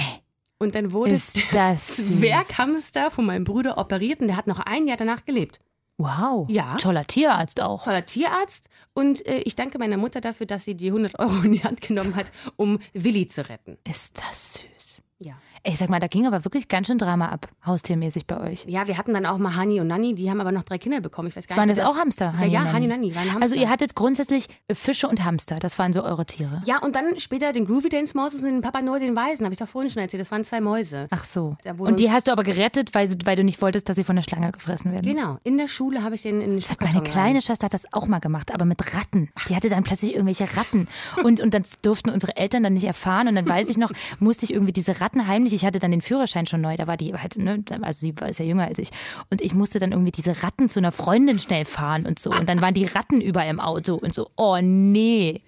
Und 0.58 0.74
dann 0.74 0.92
wurde 0.92 1.12
Ist 1.12 1.36
der 1.36 1.44
das. 1.72 1.96
Zwerghamster 2.08 3.10
von 3.10 3.26
meinem 3.26 3.44
Bruder 3.44 3.78
operiert 3.78 4.20
und 4.20 4.28
der 4.28 4.36
hat 4.36 4.46
noch 4.46 4.58
ein 4.60 4.86
Jahr 4.88 4.96
danach 4.96 5.24
gelebt. 5.24 5.60
Wow. 5.98 6.48
Ja. 6.48 6.76
Toller 6.76 7.04
Tierarzt 7.04 7.60
auch. 7.60 7.84
Toller 7.84 8.06
Tierarzt 8.06 8.68
und 8.94 9.26
äh, 9.26 9.38
ich 9.40 9.56
danke 9.56 9.78
meiner 9.78 9.96
Mutter 9.96 10.20
dafür, 10.20 10.46
dass 10.46 10.64
sie 10.64 10.76
die 10.76 10.86
100 10.88 11.18
Euro 11.18 11.42
in 11.42 11.52
die 11.52 11.64
Hand 11.64 11.80
genommen 11.80 12.14
hat, 12.14 12.30
um 12.56 12.78
Willi 12.94 13.26
zu 13.26 13.48
retten. 13.48 13.78
Ist 13.84 14.20
das 14.20 14.54
süß. 14.54 15.02
Ja. 15.18 15.34
Ey, 15.68 15.76
sag 15.76 15.90
mal, 15.90 16.00
da 16.00 16.06
ging 16.06 16.26
aber 16.26 16.46
wirklich 16.46 16.66
ganz 16.68 16.86
schön 16.86 16.96
Drama 16.96 17.28
ab, 17.28 17.46
haustiermäßig 17.66 18.26
bei 18.26 18.40
euch. 18.40 18.64
Ja, 18.66 18.86
wir 18.86 18.96
hatten 18.96 19.12
dann 19.12 19.26
auch 19.26 19.36
mal 19.36 19.54
Hani 19.54 19.82
und 19.82 19.88
Nanni, 19.88 20.14
die 20.14 20.30
haben 20.30 20.40
aber 20.40 20.50
noch 20.50 20.62
drei 20.62 20.78
Kinder 20.78 21.02
bekommen. 21.02 21.28
Ich 21.28 21.36
weiß 21.36 21.46
gar 21.46 21.58
Waren 21.58 21.68
nicht. 21.68 21.78
das 21.78 21.84
auch 21.86 21.98
Hamster? 21.98 22.32
Ja, 22.32 22.38
Hani 22.38 22.52
ja? 22.52 22.72
Hani 22.72 22.84
und 22.86 22.88
Nanni 22.88 23.14
waren 23.14 23.24
Hamster. 23.24 23.42
Also 23.42 23.54
ihr 23.56 23.68
hattet 23.68 23.94
grundsätzlich 23.94 24.48
äh, 24.68 24.74
Fische 24.74 25.08
und 25.08 25.26
Hamster, 25.26 25.56
das 25.56 25.78
waren 25.78 25.92
so 25.92 26.02
eure 26.02 26.24
Tiere. 26.24 26.62
Ja, 26.64 26.78
und 26.78 26.96
dann 26.96 27.20
später 27.20 27.52
den 27.52 27.66
Groovy 27.66 27.90
Dance 27.90 28.16
Moses 28.16 28.42
und 28.42 28.48
den 28.48 28.62
Papa 28.62 28.80
Noah 28.80 28.98
den 28.98 29.14
Weisen, 29.14 29.44
habe 29.44 29.52
ich 29.52 29.58
doch 29.58 29.68
vorhin 29.68 29.90
schon 29.90 30.00
erzählt. 30.00 30.22
Das 30.22 30.30
waren 30.30 30.42
zwei 30.42 30.62
Mäuse. 30.62 31.06
Ach 31.10 31.26
so. 31.26 31.58
Und 31.76 32.00
die 32.00 32.10
hast 32.10 32.28
du 32.28 32.32
aber 32.32 32.44
gerettet, 32.44 32.94
weil, 32.94 33.10
weil 33.26 33.36
du 33.36 33.44
nicht 33.44 33.60
wolltest, 33.60 33.90
dass 33.90 33.96
sie 33.96 34.04
von 34.04 34.16
der 34.16 34.22
Schlange 34.22 34.50
gefressen 34.52 34.90
werden. 34.90 35.04
Genau. 35.04 35.36
In 35.44 35.58
der 35.58 35.68
Schule 35.68 36.02
habe 36.02 36.14
ich 36.14 36.22
den 36.22 36.40
in 36.40 36.52
den 36.52 36.60
Das 36.60 36.70
hat 36.70 36.80
meine 36.80 37.02
kleine 37.02 37.42
Schwester 37.42 37.66
hat 37.66 37.74
das 37.74 37.92
auch 37.92 38.06
mal 38.06 38.20
gemacht, 38.20 38.54
aber 38.54 38.64
mit 38.64 38.94
Ratten. 38.94 39.28
Die 39.50 39.54
hatte 39.54 39.68
dann 39.68 39.82
plötzlich 39.84 40.14
irgendwelche 40.14 40.44
Ratten. 40.56 40.88
Und, 41.22 41.42
und 41.42 41.52
das 41.52 41.78
durften 41.82 42.08
unsere 42.08 42.36
Eltern 42.36 42.62
dann 42.62 42.72
nicht 42.72 42.84
erfahren. 42.84 43.28
Und 43.28 43.34
dann 43.34 43.46
weiß 43.46 43.68
ich 43.68 43.76
noch, 43.76 43.92
musste 44.18 44.46
ich 44.46 44.54
irgendwie 44.54 44.72
diese 44.72 45.02
Ratten 45.02 45.26
heimlich, 45.26 45.57
ich 45.58 45.64
hatte 45.66 45.78
dann 45.80 45.90
den 45.90 46.00
Führerschein 46.00 46.46
schon 46.46 46.60
neu, 46.60 46.76
da 46.76 46.86
war 46.86 46.96
die 46.96 47.12
halt, 47.14 47.36
ne, 47.36 47.62
also 47.82 48.00
sie 48.00 48.14
war 48.20 48.28
ist 48.28 48.38
ja 48.38 48.44
jünger 48.44 48.64
als 48.66 48.78
ich. 48.78 48.90
Und 49.30 49.40
ich 49.40 49.54
musste 49.54 49.78
dann 49.78 49.90
irgendwie 49.92 50.12
diese 50.12 50.42
Ratten 50.42 50.68
zu 50.68 50.78
einer 50.78 50.92
Freundin 50.92 51.38
schnell 51.38 51.64
fahren 51.64 52.06
und 52.06 52.18
so. 52.18 52.30
Und 52.30 52.48
dann 52.48 52.60
waren 52.62 52.74
die 52.74 52.84
Ratten 52.84 53.20
überall 53.20 53.48
im 53.48 53.58
Auto 53.60 53.96
und 53.96 54.14
so. 54.14 54.30
Oh 54.36 54.58
nee. 54.62 55.42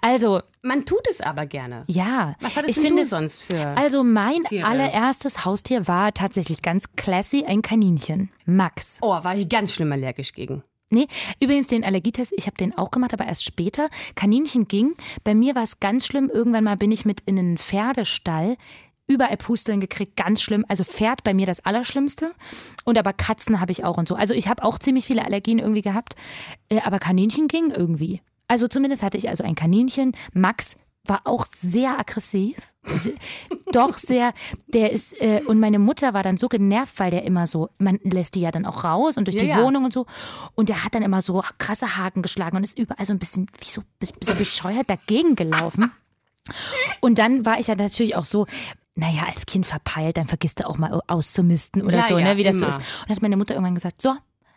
Also, 0.00 0.40
Man 0.62 0.84
tut 0.86 1.06
es 1.10 1.20
aber 1.20 1.46
gerne. 1.46 1.84
ja. 1.86 2.34
Was 2.40 2.56
hattest 2.56 2.70
ich 2.70 2.76
denn 2.76 2.86
finde, 2.86 3.02
du 3.02 3.08
sonst 3.08 3.42
für? 3.42 3.76
Also 3.76 4.02
mein 4.02 4.42
Tiere? 4.42 4.66
allererstes 4.66 5.44
Haustier 5.44 5.86
war 5.86 6.12
tatsächlich 6.14 6.62
ganz 6.62 6.92
classy, 6.96 7.44
ein 7.44 7.60
Kaninchen. 7.62 8.30
Max. 8.46 8.98
oh, 9.02 9.10
war 9.10 9.34
ich 9.36 9.48
ganz 9.48 9.72
schlimm 9.74 9.92
allergisch 9.92 10.32
gegen. 10.32 10.62
Nee, 10.90 11.06
übrigens 11.40 11.68
den 11.68 11.84
Allergietest, 11.84 12.34
ich 12.36 12.46
habe 12.46 12.56
den 12.58 12.76
auch 12.76 12.90
gemacht, 12.90 13.14
aber 13.14 13.24
erst 13.24 13.44
später. 13.44 13.88
Kaninchen 14.14 14.68
ging. 14.68 14.94
Bei 15.24 15.34
mir 15.34 15.54
war 15.54 15.62
es 15.62 15.80
ganz 15.80 16.06
schlimm. 16.06 16.30
Irgendwann 16.32 16.64
mal 16.64 16.76
bin 16.76 16.92
ich 16.92 17.06
mit 17.06 17.20
in 17.22 17.38
einen 17.38 17.56
Pferdestall. 17.56 18.56
Überall 19.12 19.36
Pusteln 19.36 19.80
gekriegt, 19.80 20.16
ganz 20.16 20.40
schlimm. 20.40 20.64
Also 20.68 20.84
Pferd 20.84 21.22
bei 21.22 21.34
mir 21.34 21.44
das 21.44 21.60
Allerschlimmste. 21.64 22.32
Und 22.84 22.98
aber 22.98 23.12
Katzen 23.12 23.60
habe 23.60 23.72
ich 23.72 23.84
auch 23.84 23.98
und 23.98 24.08
so. 24.08 24.14
Also 24.14 24.32
ich 24.32 24.48
habe 24.48 24.64
auch 24.64 24.78
ziemlich 24.78 25.04
viele 25.04 25.24
Allergien 25.24 25.58
irgendwie 25.58 25.82
gehabt. 25.82 26.16
Äh, 26.70 26.80
Aber 26.80 26.98
Kaninchen 26.98 27.46
ging 27.48 27.70
irgendwie. 27.70 28.22
Also 28.48 28.68
zumindest 28.68 29.02
hatte 29.02 29.18
ich 29.18 29.28
also 29.28 29.44
ein 29.44 29.54
Kaninchen. 29.54 30.12
Max 30.32 30.76
war 31.04 31.20
auch 31.24 31.46
sehr 31.54 31.98
aggressiv. 31.98 32.56
Doch 33.72 33.98
sehr, 33.98 34.32
der 34.68 34.92
ist, 34.92 35.20
äh, 35.20 35.42
und 35.46 35.58
meine 35.60 35.78
Mutter 35.78 36.14
war 36.14 36.22
dann 36.22 36.36
so 36.36 36.48
genervt, 36.48 36.98
weil 36.98 37.10
der 37.10 37.24
immer 37.24 37.46
so, 37.46 37.70
man 37.78 37.98
lässt 38.02 38.34
die 38.34 38.40
ja 38.40 38.50
dann 38.50 38.66
auch 38.66 38.84
raus 38.84 39.16
und 39.16 39.26
durch 39.26 39.36
Ja, 39.36 39.42
die 39.42 39.48
ja. 39.48 39.62
Wohnung 39.62 39.84
und 39.84 39.92
so. 39.92 40.06
Und 40.54 40.68
der 40.68 40.84
hat 40.84 40.94
dann 40.94 41.02
immer 41.02 41.20
so 41.20 41.42
krasse 41.58 41.96
Haken 41.96 42.22
geschlagen 42.22 42.56
und 42.56 42.64
ist 42.64 42.78
überall 42.78 43.04
so 43.04 43.12
ein 43.12 43.18
bisschen, 43.18 43.48
wie 43.58 43.68
so, 43.68 43.82
so 44.20 44.34
bescheuert 44.34 44.88
dagegen 44.88 45.34
gelaufen. 45.36 45.92
Und 47.00 47.18
dann 47.18 47.46
war 47.46 47.58
ich 47.58 47.68
ja 47.68 47.74
natürlich 47.74 48.16
auch 48.16 48.24
so, 48.24 48.46
naja, 48.94 49.24
als 49.26 49.46
Kind 49.46 49.64
verpeilt, 49.66 50.16
dann 50.16 50.26
vergisst 50.26 50.60
du 50.60 50.68
auch 50.68 50.76
mal 50.78 51.00
auszumisten 51.06 51.82
oder 51.82 51.98
Ja, 51.98 52.08
so, 52.08 52.18
ja, 52.18 52.24
ne, 52.32 52.36
wie 52.36 52.44
das 52.44 52.56
immer. 52.56 52.72
so 52.72 52.78
ist. 52.78 52.84
Und 53.00 53.08
dann 53.08 53.16
hat 53.16 53.22
meine 53.22 53.36
Mutter 53.36 53.54
irgendwann 53.54 53.74
gesagt, 53.74 54.02
so, 54.02 54.14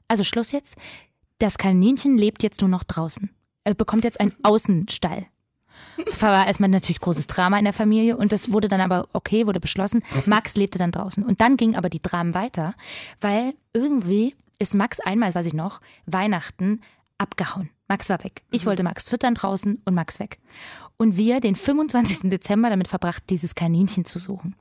also 0.08 0.24
Schluss 0.24 0.52
jetzt. 0.52 0.76
Das 1.40 1.58
Kaninchen 1.58 2.18
lebt 2.18 2.44
jetzt 2.44 2.62
nur 2.62 2.70
noch 2.70 2.84
draußen. 2.84 3.30
Er 3.64 3.74
bekommt 3.74 4.04
jetzt 4.04 4.20
einen 4.20 4.34
Außenstall. 4.44 5.26
Das 6.06 6.22
war 6.22 6.46
erstmal 6.48 6.70
natürlich 6.70 7.00
großes 7.00 7.28
Drama 7.28 7.58
in 7.58 7.64
der 7.66 7.74
Familie 7.74 8.18
und 8.18 8.32
das 8.32 8.52
wurde 8.52 8.68
dann 8.68 8.82
aber 8.82 9.08
okay, 9.14 9.48
wurde 9.48 9.60
beschlossen. 9.60 10.04
Max 10.26 10.56
lebte 10.56 10.78
dann 10.78 10.92
draußen. 10.92 11.24
Und 11.24 11.40
dann 11.42 11.58
ging 11.58 11.76
aber 11.76 11.90
die 11.90 12.02
Dramen 12.02 12.34
weiter, 12.34 12.76
weil 13.22 13.54
irgendwie 13.74 14.36
ist 14.60 14.76
Max 14.76 15.00
einmal, 15.00 15.30
das 15.30 15.36
weiß 15.36 15.46
ich 15.46 15.54
noch, 15.54 15.82
Weihnachten 16.06 16.82
abgehauen. 17.18 17.70
Max 17.88 18.10
war 18.10 18.24
weg. 18.24 18.44
Ich 18.52 18.66
wollte 18.66 18.84
Max 18.84 19.10
füttern 19.10 19.36
draußen 19.36 19.82
und 19.86 19.94
Max 19.94 20.20
weg. 20.20 20.40
Und 20.98 21.18
wir 21.18 21.40
den 21.40 21.56
25. 21.56 22.30
Dezember 22.30 22.70
damit 22.70 22.88
verbracht, 22.88 23.24
dieses 23.30 23.56
Kaninchen 23.56 24.06
zu 24.06 24.20
suchen. 24.20 24.56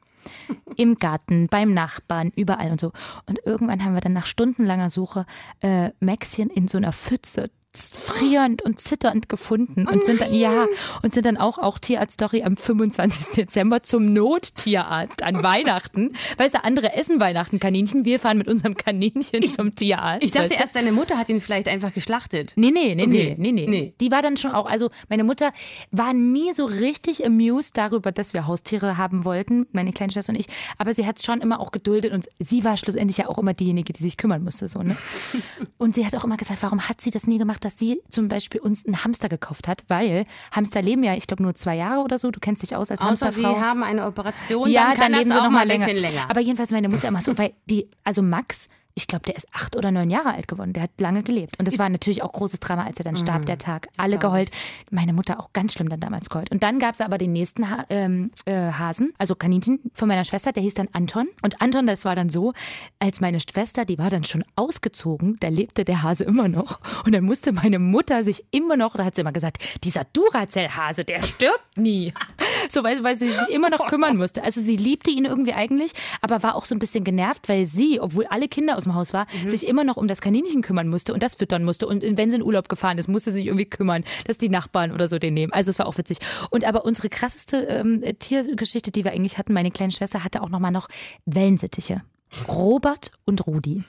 Im 0.76 0.96
Garten, 0.96 1.48
beim 1.48 1.74
Nachbarn, 1.74 2.32
überall 2.34 2.70
und 2.70 2.80
so. 2.80 2.92
Und 3.26 3.38
irgendwann 3.44 3.84
haben 3.84 3.94
wir 3.94 4.00
dann 4.00 4.14
nach 4.14 4.26
stundenlanger 4.26 4.90
Suche 4.90 5.26
äh, 5.60 5.90
Maxchen 6.00 6.50
in 6.50 6.66
so 6.66 6.78
einer 6.78 6.92
Pfütze 6.92 7.50
frierend 7.76 8.62
und 8.62 8.80
zitternd 8.80 9.28
gefunden 9.28 9.86
und 9.88 10.04
sind 10.04 10.20
dann 10.20 10.32
ja 10.32 10.66
und 11.02 11.12
sind 11.12 11.26
dann 11.26 11.36
auch 11.36 11.58
auch 11.58 11.78
Tierarzt-Story 11.78 12.42
am 12.42 12.56
25. 12.56 13.34
Dezember 13.34 13.82
zum 13.82 14.12
Nottierarzt 14.12 15.22
an 15.22 15.42
Weihnachten. 15.42 16.12
Weißt 16.38 16.54
du, 16.54 16.64
andere 16.64 16.94
essen 16.94 17.20
Weihnachten 17.20 17.58
Kaninchen, 17.58 18.04
wir 18.04 18.20
fahren 18.20 18.38
mit 18.38 18.48
unserem 18.48 18.76
Kaninchen 18.76 19.42
zum 19.50 19.74
Tierarzt. 19.74 20.24
Ich 20.24 20.30
dachte 20.32 20.50
weißt 20.50 20.56
du? 20.56 20.62
erst, 20.62 20.76
deine 20.76 20.92
Mutter 20.92 21.18
hat 21.18 21.28
ihn 21.28 21.40
vielleicht 21.40 21.68
einfach 21.68 21.92
geschlachtet. 21.92 22.52
Nee, 22.56 22.70
nee, 22.70 22.94
nee, 22.94 23.04
Okay. 23.04 23.34
nee, 23.38 23.52
nee, 23.52 23.66
nee, 23.66 23.66
Nee. 23.66 23.94
Die 24.00 24.10
war 24.10 24.22
dann 24.22 24.36
schon 24.36 24.52
auch, 24.52 24.66
also 24.66 24.90
meine 25.08 25.24
Mutter 25.24 25.52
war 25.90 26.12
nie 26.12 26.52
so 26.54 26.64
richtig 26.64 27.26
amused 27.26 27.76
darüber, 27.76 28.12
dass 28.12 28.34
wir 28.34 28.46
Haustiere 28.46 28.96
haben 28.98 29.24
wollten, 29.24 29.66
meine 29.72 29.92
kleine 29.92 30.12
Schwester 30.12 30.32
und 30.32 30.38
ich. 30.38 30.46
Aber 30.78 30.94
sie 30.94 31.06
hat 31.06 31.18
es 31.18 31.24
schon 31.24 31.40
immer 31.40 31.60
auch 31.60 31.72
geduldet 31.72 32.12
und 32.12 32.28
sie 32.38 32.62
war 32.64 32.76
schlussendlich 32.76 33.18
ja 33.18 33.28
auch 33.28 33.38
immer 33.38 33.54
diejenige, 33.54 33.92
die 33.92 34.02
sich 34.02 34.16
kümmern 34.16 34.44
musste, 34.44 34.68
so, 34.68 34.82
ne? 34.82 34.96
Und 35.78 35.94
sie 35.94 36.06
hat 36.06 36.14
auch 36.14 36.24
immer 36.24 36.36
gesagt, 36.36 36.62
warum 36.62 36.88
hat 36.88 37.00
sie 37.00 37.10
das 37.10 37.26
nie 37.26 37.38
gemacht, 37.38 37.63
dass 37.64 37.78
sie 37.78 38.00
zum 38.10 38.28
Beispiel 38.28 38.60
uns 38.60 38.84
einen 38.86 39.04
Hamster 39.04 39.28
gekauft 39.28 39.68
hat, 39.68 39.84
weil 39.88 40.24
Hamster 40.52 40.82
leben 40.82 41.02
ja, 41.02 41.14
ich 41.14 41.26
glaube, 41.26 41.42
nur 41.42 41.54
zwei 41.54 41.76
Jahre 41.76 42.02
oder 42.02 42.18
so. 42.18 42.30
Du 42.30 42.40
kennst 42.40 42.62
dich 42.62 42.76
aus 42.76 42.90
als 42.90 43.02
Außer 43.02 43.30
sie 43.32 43.44
Hamsterfrau. 43.44 43.60
haben 43.60 43.82
eine 43.82 44.06
Operation, 44.06 44.70
ja, 44.70 44.88
dann 44.88 44.94
kann 44.96 45.12
leben 45.12 45.28
das 45.28 45.36
sie 45.36 45.40
auch 45.40 45.44
noch 45.44 45.50
mal 45.52 45.60
ein 45.60 45.68
länger. 45.68 45.86
bisschen 45.86 46.02
länger. 46.02 46.30
Aber 46.30 46.40
jedenfalls 46.40 46.70
meine 46.70 46.88
Mutter 46.88 47.08
immer 47.08 47.20
so, 47.20 47.36
weil 47.38 47.54
die, 47.68 47.88
also 48.04 48.22
Max, 48.22 48.68
ich 48.96 49.08
glaube, 49.08 49.24
der 49.24 49.34
ist 49.34 49.48
acht 49.52 49.76
oder 49.76 49.90
neun 49.90 50.08
Jahre 50.08 50.34
alt 50.34 50.46
geworden. 50.46 50.72
Der 50.72 50.84
hat 50.84 50.90
lange 50.98 51.24
gelebt. 51.24 51.58
Und 51.58 51.66
das 51.66 51.78
war 51.78 51.88
natürlich 51.88 52.22
auch 52.22 52.32
großes 52.32 52.60
Drama, 52.60 52.84
als 52.84 52.98
er 52.98 53.04
dann 53.04 53.16
starb, 53.16 53.44
der 53.46 53.58
Tag. 53.58 53.88
Alle 53.96 54.18
geheult. 54.18 54.50
Meine 54.90 55.12
Mutter 55.12 55.40
auch 55.40 55.52
ganz 55.52 55.72
schlimm 55.72 55.88
dann 55.88 55.98
damals 55.98 56.30
geheult. 56.30 56.50
Und 56.52 56.62
dann 56.62 56.78
gab 56.78 56.94
es 56.94 57.00
aber 57.00 57.18
den 57.18 57.32
nächsten 57.32 57.68
ha 57.68 57.84
ähm, 57.90 58.30
äh, 58.44 58.54
Hasen, 58.54 59.12
also 59.18 59.34
Kaninchen 59.34 59.80
von 59.94 60.06
meiner 60.06 60.24
Schwester, 60.24 60.52
der 60.52 60.62
hieß 60.62 60.74
dann 60.74 60.88
Anton. 60.92 61.26
Und 61.42 61.60
Anton, 61.60 61.88
das 61.88 62.04
war 62.04 62.14
dann 62.14 62.28
so, 62.28 62.52
als 63.00 63.20
meine 63.20 63.40
Schwester, 63.40 63.84
die 63.84 63.98
war 63.98 64.10
dann 64.10 64.22
schon 64.22 64.44
ausgezogen, 64.54 65.36
da 65.40 65.48
lebte 65.48 65.84
der 65.84 66.02
Hase 66.02 66.22
immer 66.22 66.46
noch. 66.46 66.78
Und 67.04 67.12
dann 67.12 67.24
musste 67.24 67.52
meine 67.52 67.80
Mutter 67.80 68.22
sich 68.22 68.44
immer 68.52 68.76
noch, 68.76 68.94
da 68.94 69.04
hat 69.04 69.16
sie 69.16 69.22
immer 69.22 69.32
gesagt, 69.32 69.58
dieser 69.82 70.04
Duracell-Hase, 70.12 71.04
der 71.04 71.22
stirbt 71.22 71.76
nie. 71.76 72.12
So, 72.70 72.82
weil, 72.82 73.02
weil 73.04 73.14
sie 73.14 73.30
sich 73.30 73.48
immer 73.50 73.68
noch 73.68 73.86
kümmern 73.88 74.16
musste. 74.16 74.42
Also 74.42 74.60
sie 74.60 74.76
liebte 74.76 75.10
ihn 75.10 75.26
irgendwie 75.26 75.52
eigentlich, 75.52 75.92
aber 76.22 76.42
war 76.42 76.54
auch 76.54 76.64
so 76.64 76.74
ein 76.74 76.78
bisschen 76.78 77.04
genervt, 77.04 77.48
weil 77.48 77.66
sie, 77.66 78.00
obwohl 78.00 78.26
alle 78.26 78.48
Kinder 78.48 78.76
aus 78.76 78.83
dem 78.84 78.94
Haus 78.94 79.12
waren, 79.12 79.26
sich 79.46 79.66
immer 79.66 79.84
noch 79.84 79.96
um 79.96 80.08
das 80.08 80.20
Kaninchen 80.20 80.62
kümmern 80.62 80.88
musste 80.88 81.12
und 81.12 81.22
das 81.22 81.34
füttern 81.36 81.64
musste. 81.64 81.86
Und 81.86 82.02
wenn 82.02 82.30
sie 82.30 82.36
in 82.36 82.42
Urlaub 82.42 82.68
gefahren 82.68 82.98
ist, 82.98 83.08
musste 83.08 83.30
sie 83.30 83.38
sich 83.38 83.46
irgendwie 83.46 83.66
kümmern, 83.66 84.04
dass 84.26 84.38
die 84.38 84.48
Nachbarn 84.48 84.92
oder 84.92 85.08
so 85.08 85.18
den 85.18 85.34
nehmen. 85.34 85.52
Also 85.52 85.70
es 85.70 85.78
war 85.78 85.86
auch 85.86 85.98
witzig. 85.98 86.18
Und 86.50 86.64
aber 86.64 86.84
unsere 86.84 87.08
krasseste 87.08 87.56
ähm, 87.64 88.02
Tiergeschichte, 88.18 88.90
die 88.90 89.04
wir 89.04 89.12
eigentlich 89.12 89.38
hatten, 89.38 89.52
meine 89.52 89.70
kleine 89.70 89.92
Schwester 89.92 90.24
hatte 90.24 90.42
auch 90.42 90.48
nochmal 90.48 90.72
noch 90.72 90.88
Wellensittiche. 91.26 92.02
Robert 92.48 93.10
und 93.24 93.46
Rudi. 93.46 93.84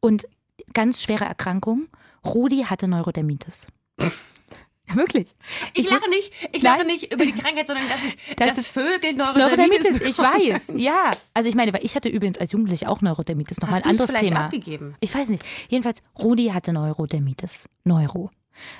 Und 0.00 0.26
ganz 0.74 1.02
schwere 1.02 1.24
Erkrankung. 1.24 1.86
Rudi 2.24 2.64
hatte 2.64 2.88
Neurodermitis. 2.88 3.68
Wirklich. 4.94 5.34
ich 5.74 5.88
lache 5.90 6.08
nicht, 6.10 6.32
ich 6.52 6.62
lache 6.62 6.84
nicht 6.84 7.12
über 7.12 7.24
die 7.24 7.32
Krankheit, 7.32 7.66
sondern 7.66 7.86
dass 7.88 8.04
ich 8.04 8.16
Das 8.36 8.48
das, 8.48 8.58
ist- 8.58 8.68
Vögel 8.68 9.12
Neurodermitis, 9.14 9.84
Neurodermitis 9.84 10.08
ich 10.08 10.18
weiß, 10.18 10.64
ja. 10.76 11.10
Also 11.34 11.48
ich 11.48 11.54
meine, 11.54 11.72
weil 11.72 11.84
ich 11.84 11.94
hatte 11.96 12.08
übrigens 12.08 12.38
als 12.38 12.52
Jugendliche 12.52 12.88
auch 12.88 13.00
Neurodermitis, 13.00 13.60
nochmal 13.60 13.80
ein 13.82 13.84
Hast 13.84 13.92
du's 13.92 14.00
anderes 14.00 14.10
vielleicht 14.10 14.24
Thema. 14.32 14.44
abgegeben? 14.46 14.94
Ich 15.00 15.14
weiß 15.14 15.28
nicht. 15.28 15.44
Jedenfalls, 15.68 16.02
Rudi 16.18 16.46
hatte 16.48 16.72
Neurodermitis. 16.72 17.68
Neuro. 17.84 18.30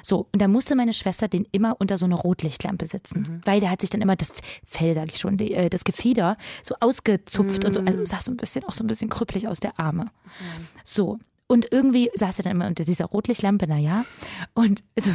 So, 0.02 0.26
und 0.32 0.42
da 0.42 0.48
musste 0.48 0.74
meine 0.74 0.92
Schwester 0.92 1.28
den 1.28 1.46
immer 1.52 1.76
unter 1.78 1.98
so 1.98 2.04
eine 2.04 2.16
Rotlichtlampe 2.16 2.86
setzen. 2.86 3.20
Mhm. 3.20 3.40
Weil 3.44 3.60
der 3.60 3.70
hat 3.70 3.80
sich 3.80 3.90
dann 3.90 4.00
immer 4.00 4.16
das 4.16 4.32
Fell, 4.66 4.92
sag 4.94 5.08
ich 5.12 5.18
schon, 5.20 5.36
die, 5.36 5.52
äh, 5.54 5.70
das 5.70 5.84
Gefieder 5.84 6.36
so 6.64 6.74
ausgezupft 6.80 7.64
und 7.64 7.74
so. 7.74 7.80
Also 7.82 8.04
sah 8.04 8.20
so 8.20 8.32
ein 8.32 8.36
bisschen, 8.36 8.64
auch 8.64 8.72
so 8.72 8.82
ein 8.82 8.88
bisschen 8.88 9.08
krüppelig 9.08 9.46
aus 9.46 9.60
der 9.60 9.78
Arme. 9.78 10.06
So. 10.84 11.18
Und 11.50 11.73
irgendwie 11.73 12.11
saß 12.14 12.40
er 12.40 12.43
dann 12.45 12.52
immer 12.52 12.67
unter 12.67 12.85
dieser 12.85 13.07
Rotlichtlampe, 13.07 13.67
naja. 13.67 14.05
Und, 14.52 14.85
so, 14.99 15.11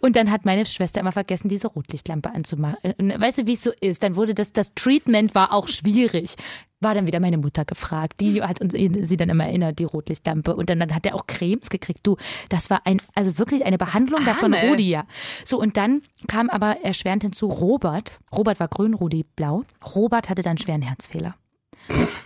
und 0.00 0.16
dann 0.16 0.32
hat 0.32 0.44
meine 0.44 0.66
Schwester 0.66 1.00
immer 1.00 1.12
vergessen, 1.12 1.48
diese 1.48 1.68
Rotlichtlampe 1.68 2.30
anzumachen. 2.34 2.76
Und 2.98 3.20
Weißt 3.20 3.38
du, 3.38 3.46
wie 3.46 3.52
es 3.52 3.62
so 3.62 3.70
ist? 3.80 4.02
Dann 4.02 4.16
wurde 4.16 4.34
das, 4.34 4.52
das 4.52 4.74
Treatment 4.74 5.36
war 5.36 5.52
auch 5.52 5.68
schwierig. 5.68 6.34
War 6.80 6.94
dann 6.94 7.06
wieder 7.06 7.20
meine 7.20 7.38
Mutter 7.38 7.64
gefragt. 7.64 8.20
Die 8.20 8.42
hat 8.42 8.60
uns, 8.60 8.72
sie 8.74 9.16
dann 9.16 9.28
immer 9.28 9.46
erinnert, 9.46 9.78
die 9.78 9.84
Rotlichtlampe. 9.84 10.56
Und 10.56 10.70
dann, 10.70 10.80
dann 10.80 10.92
hat 10.92 11.06
er 11.06 11.14
auch 11.14 11.28
Cremes 11.28 11.70
gekriegt. 11.70 12.00
Du, 12.02 12.16
das 12.48 12.68
war 12.68 12.80
ein, 12.84 13.00
also 13.14 13.38
wirklich 13.38 13.64
eine 13.64 13.78
Behandlung 13.78 14.24
davon. 14.24 14.54
Rudi, 14.54 14.90
ja. 14.90 15.06
So, 15.44 15.60
und 15.60 15.76
dann 15.76 16.02
kam 16.26 16.50
aber 16.50 16.80
erschwerend 16.82 17.22
hinzu 17.22 17.46
Robert. 17.46 18.18
Robert 18.36 18.58
war 18.58 18.68
grün, 18.68 18.94
Rudi 18.94 19.24
blau. 19.36 19.62
Robert 19.94 20.30
hatte 20.30 20.42
dann 20.42 20.58
schweren 20.58 20.82
Herzfehler. 20.82 21.36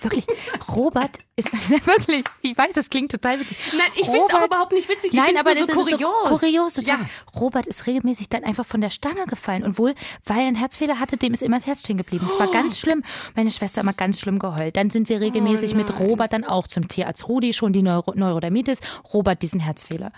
Wirklich, 0.01 0.27
Robert 0.75 1.19
ist 1.47 1.71
wirklich, 1.87 2.25
ich 2.43 2.57
weiß, 2.57 2.73
das 2.75 2.91
klingt 2.91 3.11
total 3.11 3.41
witzig. 3.41 3.57
Nein, 3.73 3.87
ich 3.95 4.05
finde 4.07 4.21
es 4.29 4.35
auch 4.35 4.45
überhaupt 4.47 4.73
nicht 4.73 4.89
witzig. 4.89 5.13
Ich 5.13 5.19
Nein, 5.19 5.37
aber 5.39 5.55
das 5.55 5.67
so 5.67 5.73
ist 5.73 5.79
kurios. 5.93 6.01
so 6.29 6.37
kurios. 6.39 6.75
Total. 6.75 7.01
Ja. 7.01 7.07
Robert 7.41 7.67
ist 7.67 7.87
regelmäßig 7.87 8.29
dann 8.29 8.45
einfach 8.45 8.67
von 8.67 8.81
der 8.81 8.91
Stange 8.91 9.25
gefallen 9.27 9.63
und 9.63 9.79
wohl, 9.79 9.95
weil 10.27 10.39
er 10.41 10.47
einen 10.47 10.57
Herzfehler 10.57 10.99
hatte, 11.01 11.17
dem 11.17 11.33
ist 11.33 11.43
immer 11.43 11.57
das 11.57 11.67
Herz 11.67 11.81
stehen 11.81 11.97
geblieben. 11.97 12.25
Es 12.25 12.39
war 12.39 12.49
Oh. 12.49 12.53
ganz 12.53 12.79
schlimm. 12.79 13.03
Meine 13.35 13.51
Schwester 13.51 13.79
hat 13.79 13.85
immer 13.85 13.93
ganz 13.93 14.21
schlimm 14.21 14.39
geheult. 14.39 14.77
Dann 14.77 14.91
sind 14.91 15.09
wir 15.09 15.21
regelmäßig 15.21 15.75
mit 15.75 15.99
Robert 15.99 16.33
dann 16.33 16.45
auch 16.45 16.67
zum 16.67 16.89
Tierarzt. 16.89 17.29
Rudi 17.29 17.53
schon 17.53 17.73
die 17.73 17.83
Neuro 17.83 18.13
Neurodermitis, 18.15 18.81
Robert 19.13 19.43
diesen 19.43 19.61
Herzfehler. 19.61 20.13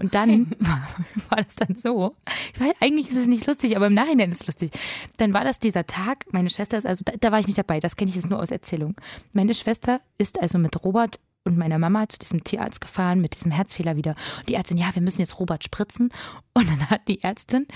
Und 0.00 0.14
dann 0.14 0.50
war, 0.58 0.86
war 1.30 1.42
das 1.42 1.54
dann 1.56 1.76
so. 1.76 2.14
Ich 2.54 2.60
weiß, 2.60 2.72
eigentlich 2.80 3.10
ist 3.10 3.16
es 3.16 3.26
nicht 3.26 3.46
lustig, 3.46 3.76
aber 3.76 3.86
im 3.86 3.94
Nachhinein 3.94 4.30
ist 4.30 4.40
es 4.42 4.46
lustig. 4.46 4.72
Dann 5.18 5.32
war 5.32 5.44
das 5.44 5.58
dieser 5.60 5.86
Tag. 5.86 6.24
Meine 6.32 6.50
Schwester 6.50 6.76
ist 6.78 6.86
also, 6.86 7.02
da, 7.04 7.12
da 7.18 7.30
war 7.32 7.38
ich 7.38 7.46
nicht 7.46 7.58
dabei. 7.58 7.78
Das 7.80 7.96
kenne 7.96 8.08
ich 8.08 8.16
jetzt 8.16 8.28
nur 8.30 8.40
aus 8.40 8.50
Erzählung. 8.50 8.96
Meine 9.32 9.54
Schwester 9.54 10.00
ist 10.18 10.40
also 10.40 10.58
mit 10.58 10.65
Robert 10.84 11.20
und 11.44 11.56
meiner 11.56 11.78
Mama 11.78 12.08
zu 12.08 12.18
diesem 12.18 12.42
Tierarzt 12.44 12.80
gefahren 12.80 13.20
mit 13.20 13.34
diesem 13.34 13.52
Herzfehler 13.52 13.96
wieder. 13.96 14.16
Und 14.38 14.48
die 14.48 14.54
Ärztin, 14.54 14.76
ja, 14.76 14.92
wir 14.92 15.02
müssen 15.02 15.20
jetzt 15.20 15.38
Robert 15.38 15.64
spritzen. 15.64 16.12
Und 16.54 16.68
dann 16.68 16.90
hat 16.90 17.06
die 17.08 17.22
Ärztin 17.22 17.66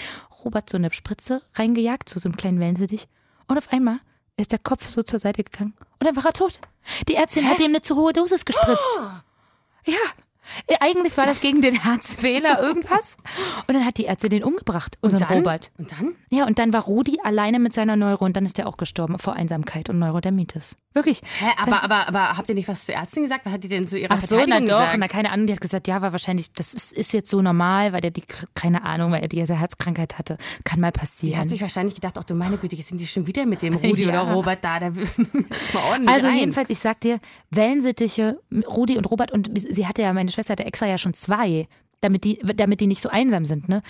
Robert 0.45 0.69
so 0.69 0.77
eine 0.77 0.93
Spritze 0.93 1.43
reingejagt, 1.55 2.09
zu 2.09 2.19
so 2.19 2.29
einem 2.29 2.37
kleinen 2.37 2.61
Wellensittich. 2.61 3.07
Und 3.47 3.59
auf 3.59 3.73
einmal 3.73 4.01
ist 4.37 4.53
der 4.53 4.59
Kopf 4.59 4.89
so 4.89 5.03
zur 5.03 5.21
Seite 5.21 5.45
gegangen. 5.45 5.75
Und 5.99 6.07
dann 6.07 6.17
war 6.17 6.25
er 6.27 6.33
tot. 6.33 6.59
Die 7.09 7.15
Ärztin 7.15 7.49
hat 7.49 7.61
ihm 7.61 7.67
eine 7.67 7.83
zu 7.83 7.95
hohe 7.97 8.13
Dosis 8.13 8.45
gespritzt. 8.45 9.01
Ja. 9.87 9.95
Eigentlich 10.81 11.17
war 11.17 11.27
das 11.27 11.41
gegen 11.41 11.63
den 11.63 11.75
Herzfehler 11.83 12.61
irgendwas. 12.61 13.17
Und 13.67 13.75
dann 13.75 13.85
hat 13.85 13.99
die 13.99 14.07
Ärztin 14.07 14.31
den 14.31 14.43
umgebracht, 14.45 14.97
unseren 15.01 15.21
Dann? 15.21 15.39
Robert. 15.39 15.71
Und 15.79 15.93
dann? 15.93 16.15
Ja, 16.31 16.47
und 16.47 16.59
dann 16.59 16.73
war 16.73 16.83
Rudi 16.83 17.19
alleine 17.23 17.59
mit 17.59 17.73
seiner 17.73 17.97
Neuro 17.97 18.25
und 18.25 18.37
dann 18.37 18.47
ist 18.47 18.59
er 18.59 18.67
auch 18.67 18.77
gestorben 18.77 19.19
vor 19.19 19.35
Einsamkeit 19.35 19.89
und 19.91 19.99
Neurodermitis. 19.99 20.77
Wirklich. 20.93 21.21
Hä, 21.39 21.47
aber, 21.57 21.85
aber, 21.85 22.09
aber 22.09 22.37
habt 22.37 22.49
ihr 22.49 22.55
nicht 22.57 22.67
was 22.67 22.85
zur 22.87 22.97
Ärztin 22.97 23.23
gesagt? 23.23 23.47
Was 23.47 23.53
hat 23.53 23.63
die 23.63 23.69
denn 23.69 23.87
zu 23.87 23.97
ihrer 23.97 24.13
Ach 24.13 24.21
so, 24.21 24.37
na 24.45 24.59
doch, 24.59 24.67
gesagt? 24.67 24.97
na 24.99 25.07
keine 25.07 25.31
Ahnung, 25.31 25.47
die 25.47 25.53
hat 25.53 25.61
gesagt, 25.61 25.87
ja, 25.87 26.03
war 26.03 26.11
wahrscheinlich, 26.11 26.53
das 26.53 26.75
ist, 26.75 26.93
ist 26.93 27.13
jetzt 27.13 27.31
so 27.31 27.41
normal, 27.43 27.93
weil 27.93 28.01
der 28.01 28.11
die, 28.11 28.25
keine 28.55 28.83
Ahnung, 28.83 29.13
weil 29.13 29.23
er 29.23 29.29
diese 29.29 29.55
Herzkrankheit 29.57 30.19
hatte. 30.19 30.37
Kann 30.65 30.81
mal 30.81 30.91
Die 30.91 30.99
passieren. 30.99 31.41
hat 31.41 31.49
sich 31.51 31.61
wahrscheinlich 31.61 31.95
gedacht, 31.95 32.17
ach 32.19 32.25
du 32.25 32.35
meine 32.35 32.57
Güte, 32.57 32.75
jetzt 32.75 32.89
sind 32.89 32.99
die 33.01 33.07
schon 33.07 33.27
wieder 33.29 33.47
mit 33.47 33.63
dem 33.63 33.75
Rudi 33.77 34.03
Ja. 34.03 34.09
oder 34.25 34.33
Robert 34.33 34.65
da, 34.65 34.79
jetzt 34.81 34.97
mal 35.75 35.83
ordentlich 35.91 36.09
Also 36.15 36.27
rein. 36.27 36.37
jedenfalls, 36.39 36.71
ich 36.71 36.81
sag 36.81 37.01
dir, 37.01 37.21
Wellensittiche, 37.51 38.41
Rudi 38.69 38.97
und 38.97 39.09
Robert 39.11 39.31
und 39.31 39.49
sie 39.55 39.87
hatte 39.87 40.03
ja, 40.03 40.13
meine 40.13 40.30
Schwester 40.31 40.53
hatte 40.53 40.65
extra 40.65 40.87
ja 40.87 40.99
schon 40.99 41.15
zwei, 41.15 41.69
damit 42.01 42.25
die, 42.25 42.39
damit 42.55 42.81
die 42.81 42.87
nicht 42.87 43.03
so 43.03 43.09
einsam 43.09 43.45
sind, 43.45 43.69
ne? 43.69 43.83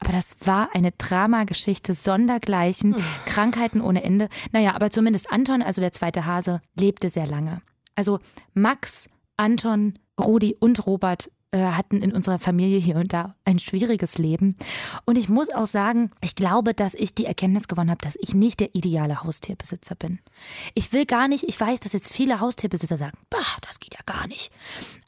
Aber 0.00 0.12
das 0.12 0.36
war 0.44 0.74
eine 0.74 0.92
Dramageschichte 0.92 1.94
sondergleichen, 1.94 2.96
Krankheiten 3.26 3.80
ohne 3.80 4.02
Ende. 4.02 4.28
Naja, 4.52 4.74
aber 4.74 4.90
zumindest 4.90 5.30
Anton, 5.30 5.62
also 5.62 5.80
der 5.80 5.92
zweite 5.92 6.26
Hase, 6.26 6.60
lebte 6.78 7.08
sehr 7.08 7.26
lange. 7.26 7.62
Also 7.94 8.18
Max, 8.52 9.08
Anton, 9.36 9.94
Rudi 10.20 10.56
und 10.60 10.86
Robert 10.86 11.30
äh, 11.54 11.58
hatten 11.58 12.02
in 12.02 12.12
unserer 12.12 12.40
Familie 12.40 12.80
hier 12.80 12.96
und 12.96 13.12
da 13.12 13.36
ein 13.44 13.60
schwieriges 13.60 14.18
Leben. 14.18 14.56
Und 15.04 15.16
ich 15.16 15.28
muss 15.28 15.50
auch 15.50 15.68
sagen, 15.68 16.10
ich 16.20 16.34
glaube, 16.34 16.74
dass 16.74 16.94
ich 16.94 17.14
die 17.14 17.26
Erkenntnis 17.26 17.68
gewonnen 17.68 17.90
habe, 17.90 18.04
dass 18.04 18.18
ich 18.20 18.34
nicht 18.34 18.58
der 18.58 18.74
ideale 18.74 19.22
Haustierbesitzer 19.22 19.94
bin. 19.94 20.18
Ich 20.74 20.92
will 20.92 21.06
gar 21.06 21.28
nicht, 21.28 21.44
ich 21.44 21.60
weiß, 21.60 21.78
dass 21.78 21.92
jetzt 21.92 22.12
viele 22.12 22.40
Haustierbesitzer 22.40 22.96
sagen, 22.96 23.16
bah, 23.30 23.38
das 23.60 23.78
geht 23.78 23.94
ja 23.94 24.00
gar 24.04 24.26
nicht. 24.26 24.50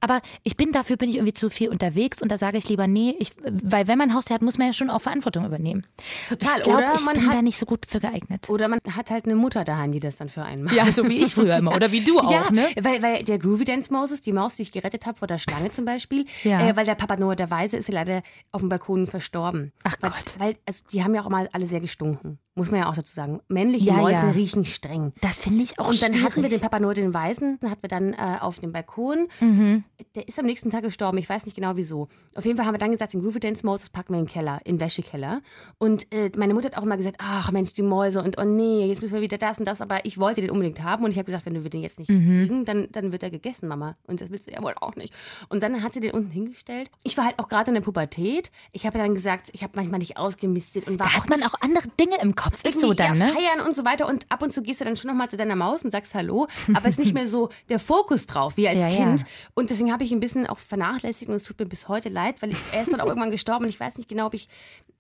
Aber 0.01 0.21
ich 0.43 0.57
bin 0.57 0.73
dafür, 0.73 0.97
bin 0.97 1.09
ich 1.09 1.17
irgendwie 1.17 1.33
zu 1.33 1.51
viel 1.51 1.69
unterwegs 1.69 2.21
und 2.23 2.31
da 2.31 2.37
sage 2.39 2.59
ich 2.59 2.69
lieber, 2.69 2.87
nee, 2.87 3.15
ich, 3.19 3.33
weil 3.45 3.89
wenn 3.89 3.99
man 3.99 4.11
ein 4.11 4.15
Haustier 4.15 4.35
hat, 4.35 4.43
muss 4.43 4.59
man 4.59 4.69
ja 4.69 4.73
schon 4.73 4.91
auch 4.91 5.01
Verantwortung 5.01 5.45
übernehmen. 5.47 5.87
Total, 6.29 6.55
Ich 6.57 6.63
glaube, 6.65 6.79
oder 6.85 6.95
ich 6.95 7.05
man 7.05 7.15
bin 7.15 7.27
hat- 7.29 7.35
da 7.35 7.43
nicht 7.43 7.59
so 7.59 7.67
gut 7.67 7.87
für 7.87 8.01
geeignet. 8.01 8.49
Oder 8.51 8.69
man 8.69 8.79
hat 8.91 9.11
halt 9.11 9.25
eine 9.25 9.35
Mutter 9.37 9.65
daheim, 9.65 9.93
die 9.93 10.01
das 10.01 10.17
dann 10.17 10.29
für 10.29 10.43
einen 10.45 10.65
macht. 10.65 10.75
Ja, 10.75 10.91
so 10.91 11.09
wie 11.09 11.23
ich 11.23 11.35
früher 11.35 11.57
immer. 11.57 11.75
Oder 11.75 11.93
wie 11.93 12.01
du 12.03 12.19
auch, 12.21 12.31
ja, 12.31 12.51
ne? 12.51 12.67
weil, 12.81 13.03
weil 13.03 13.23
der 13.25 13.39
Groovy 13.39 13.65
Dance 13.65 13.93
Moses, 13.93 14.21
die 14.21 14.33
Maus, 14.33 14.55
die 14.57 14.63
ich 14.63 14.73
gerettet 14.73 15.07
habe 15.07 15.19
vor 15.19 15.29
der 15.29 15.39
Schlange 15.39 15.71
zum 15.71 15.85
Beispiel, 15.85 16.27
Ja. 16.45 16.61
äh, 16.69 16.77
weil 16.77 16.85
der 16.85 16.95
Papa 16.95 17.17
Noah 17.17 17.37
der 17.37 17.51
Weise 17.51 17.77
ist 17.77 17.89
ja 17.89 17.95
leider 17.95 18.23
auf 18.53 18.61
dem 18.61 18.69
Balkon 18.69 19.07
verstorben. 19.07 19.73
Ach 19.85 19.97
weil, 20.01 20.11
Gott. 20.11 20.35
Weil, 20.39 20.57
also 20.67 20.85
die 20.93 21.03
haben 21.03 21.15
ja 21.15 21.23
auch 21.23 21.29
mal 21.29 21.49
alle 21.53 21.67
sehr 21.67 21.81
gestunken, 21.81 22.39
muss 22.55 22.71
man 22.71 22.81
ja 22.81 22.89
auch 22.91 22.95
dazu 22.95 23.13
sagen. 23.15 23.41
Männliche 23.49 23.87
Ja, 23.87 23.95
Mäuse 23.95 24.27
ja. 24.27 24.31
riechen 24.33 24.65
streng. 24.65 25.13
Das 25.21 25.39
finde 25.39 25.63
ich 25.63 25.79
auch 25.79 25.89
Und 25.89 26.03
dann 26.03 26.13
hatten 26.15 26.23
wir 26.23 26.31
schwierig. 26.45 26.51
den 26.51 26.61
Papa 26.61 26.81
Noah 26.81 26.95
den 26.95 27.15
Weisen, 27.15 27.59
den 27.61 27.71
hatten 27.71 27.83
wir 27.83 27.89
dann 27.89 28.13
äh, 28.13 28.39
auf 28.41 28.59
dem 28.61 28.73
Balkon. 28.73 29.29
Mhm. 29.41 29.85
Der 30.15 30.29
ist 30.29 30.39
am 30.39 30.45
nächsten 30.47 30.71
Tag 30.71 30.83
gestorben, 30.83 31.17
ich 31.19 31.29
weiß 31.29 31.45
nicht 31.47 31.55
genau 31.55 31.77
wieso. 31.77 32.09
Auf 32.35 32.45
jeden 32.45 32.57
Fall 32.57 32.67
haben 32.67 32.75
wir 32.75 32.79
dann 32.79 32.91
gesagt, 32.93 33.13
den 33.15 33.23
Groovy 33.23 33.41
Dance 33.41 33.65
Moses 33.65 33.89
packen 33.89 34.13
wir 34.13 34.19
in 34.21 34.27
den 34.27 34.31
Keller, 34.31 34.59
in 34.65 34.77
den 34.77 34.81
Wäschekeller. 34.81 35.41
Und 35.79 36.13
äh, 36.13 36.31
meine 36.37 36.53
Mutter 36.55 36.67
hat 36.69 36.77
auch 36.79 36.83
immer 36.83 36.97
gesagt, 36.97 37.17
ach 37.19 37.51
Mensch, 37.51 37.73
die 37.73 37.83
Mäuse 37.83 38.23
und 38.23 38.39
oh 38.39 38.45
nee, 38.45 38.87
jetzt 38.87 39.01
müssen 39.01 39.15
wir 39.15 39.21
wieder 39.23 39.39
das 39.39 39.59
und 39.59 39.65
das. 39.67 39.81
Aber 39.81 40.05
ich 40.05 40.19
wollte 40.19 40.41
den 40.43 40.51
unbedingt 40.51 40.83
haben 40.83 41.05
und 41.05 41.11
ich 41.13 41.17
habe 41.19 41.27
gesagt, 41.27 41.47
wenn 41.47 41.63
wir 41.63 41.71
den 41.71 41.83
jetzt 41.83 41.99
nicht 41.99 42.11
Mhm. 42.11 42.47
kriegen, 42.47 42.65
dann, 42.67 42.89
dann 42.93 43.13
wird 43.13 43.23
er 43.23 43.31
gegessen, 43.31 43.69
Mama. 43.69 43.95
Und 44.07 44.21
das 44.21 44.31
willst 44.31 44.49
du 44.49 44.53
ja 44.53 44.63
wohl 44.63 44.75
auch 44.81 44.97
nicht. 44.97 45.15
Und 45.49 45.63
dann 45.63 45.83
hat 45.83 45.95
sie 45.95 46.01
den 46.01 46.13
unten 46.13 46.31
hingestellt. 46.31 46.91
Ich 47.03 47.17
war 47.17 47.25
halt 47.25 47.39
auch 47.39 47.49
gerade 47.49 47.71
in 47.71 47.75
der 47.75 47.81
Pubertät. 47.83 48.51
Ich 48.73 48.87
habe 48.87 48.99
dann 48.99 49.15
gesagt, 49.15 49.49
ich 49.53 49.63
habe 49.63 49.73
manchmal 49.77 49.99
nicht 50.01 50.17
ausgemistet 50.19 50.87
und 50.87 50.99
war 51.01 51.07
Da 51.07 51.13
auch 51.13 51.23
hat 51.23 51.31
man 51.31 51.43
auch 51.43 51.55
andere 51.61 51.89
Dinge 51.99 52.17
im 52.23 52.35
Kopf. 52.35 52.65
Ist 52.65 52.81
so 52.81 52.93
dann, 52.93 53.17
ne? 53.19 53.33
feiern 53.35 53.67
und 53.67 53.75
so 53.75 53.85
weiter. 53.85 54.07
Und 54.09 54.27
ab 54.31 54.43
und 54.43 54.53
zu 54.53 54.63
gehst 54.63 54.81
du 54.81 54.85
dann 54.85 54.97
schon 54.97 55.09
nochmal 55.11 55.29
zu 55.31 55.37
deiner 55.37 55.57
Maus 55.57 55.83
und 55.85 55.91
sagst 55.91 56.15
Hallo. 56.15 56.47
Aber 56.75 56.85
es 56.89 56.99
ist 56.99 56.99
nicht 56.99 57.15
mehr 57.15 57.27
so 57.27 57.49
der 57.69 57.79
Fokus 57.79 58.27
drauf, 58.27 58.57
wie 58.57 58.69
als 58.69 58.79
Ja, 58.79 58.89
ja. 58.89 58.97
Kind. 58.97 59.25
Und 59.55 59.71
deswegen 59.71 59.86
habe 59.93 60.05
ich 60.05 60.13
ihn 60.13 60.19
ein 60.19 60.21
bisschen 60.21 60.47
auch 60.47 60.59
vernachlässigt 60.59 61.29
und 61.29 61.35
es 61.37 61.43
tut 61.43 61.59
mir 61.59 61.67
bis 61.67 61.89
heute 61.89 62.09
leid, 62.09 62.41
weil 62.43 62.51
ich, 62.53 62.59
er 62.73 62.83
ist 62.83 62.93
dann 62.93 63.01
auch 63.01 63.07
irgendwann 63.09 63.31
gestorben 63.31 63.65
und 63.65 63.71
ich 63.71 63.81
weiß 63.81 63.97
nicht 63.97 64.09
genau, 64.09 64.27
ob 64.27 64.35
ich 64.35 64.49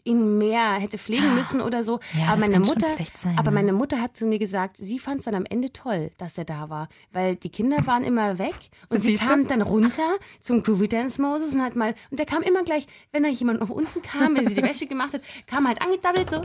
ihn 0.04 0.38
mehr 0.38 0.74
hätte 0.74 0.98
pflegen 0.98 1.34
müssen 1.34 1.60
oder 1.60 1.82
so. 1.82 1.98
Ja, 2.16 2.28
aber 2.28 2.40
das 2.42 2.50
meine 2.50 2.60
Mutter, 2.60 2.86
sein, 3.14 3.36
aber 3.38 3.50
ne? 3.50 3.54
meine 3.56 3.72
Mutter 3.72 4.00
hat 4.00 4.16
zu 4.16 4.24
mir 4.26 4.38
gesagt, 4.38 4.76
sie 4.76 4.98
fand 5.00 5.18
es 5.18 5.24
dann 5.24 5.34
am 5.34 5.44
Ende 5.46 5.72
toll, 5.72 6.12
dass 6.16 6.38
er 6.38 6.44
da 6.44 6.70
war, 6.70 6.88
weil 7.12 7.34
die 7.34 7.48
Kinder 7.48 7.86
waren 7.86 8.04
immer 8.04 8.38
weg 8.38 8.54
und 8.88 9.00
sie 9.00 9.16
du? 9.16 9.24
kam 9.24 9.48
dann 9.48 9.62
runter 9.62 10.16
zum 10.40 10.62
Groovy 10.62 10.86
Dance 10.86 11.20
Moses 11.20 11.54
und 11.54 11.62
hat 11.62 11.74
mal 11.74 11.94
und 12.10 12.18
der 12.20 12.26
kam 12.26 12.42
immer 12.42 12.62
gleich, 12.62 12.86
wenn 13.10 13.24
da 13.24 13.28
jemand 13.28 13.60
nach 13.60 13.68
unten 13.68 14.00
kam, 14.02 14.36
wenn 14.36 14.46
sie 14.48 14.54
die 14.54 14.62
Wäsche 14.62 14.86
gemacht 14.86 15.12
hat, 15.12 15.22
kam 15.48 15.66
halt 15.66 15.82
angedabbelt 15.82 16.30
so, 16.30 16.40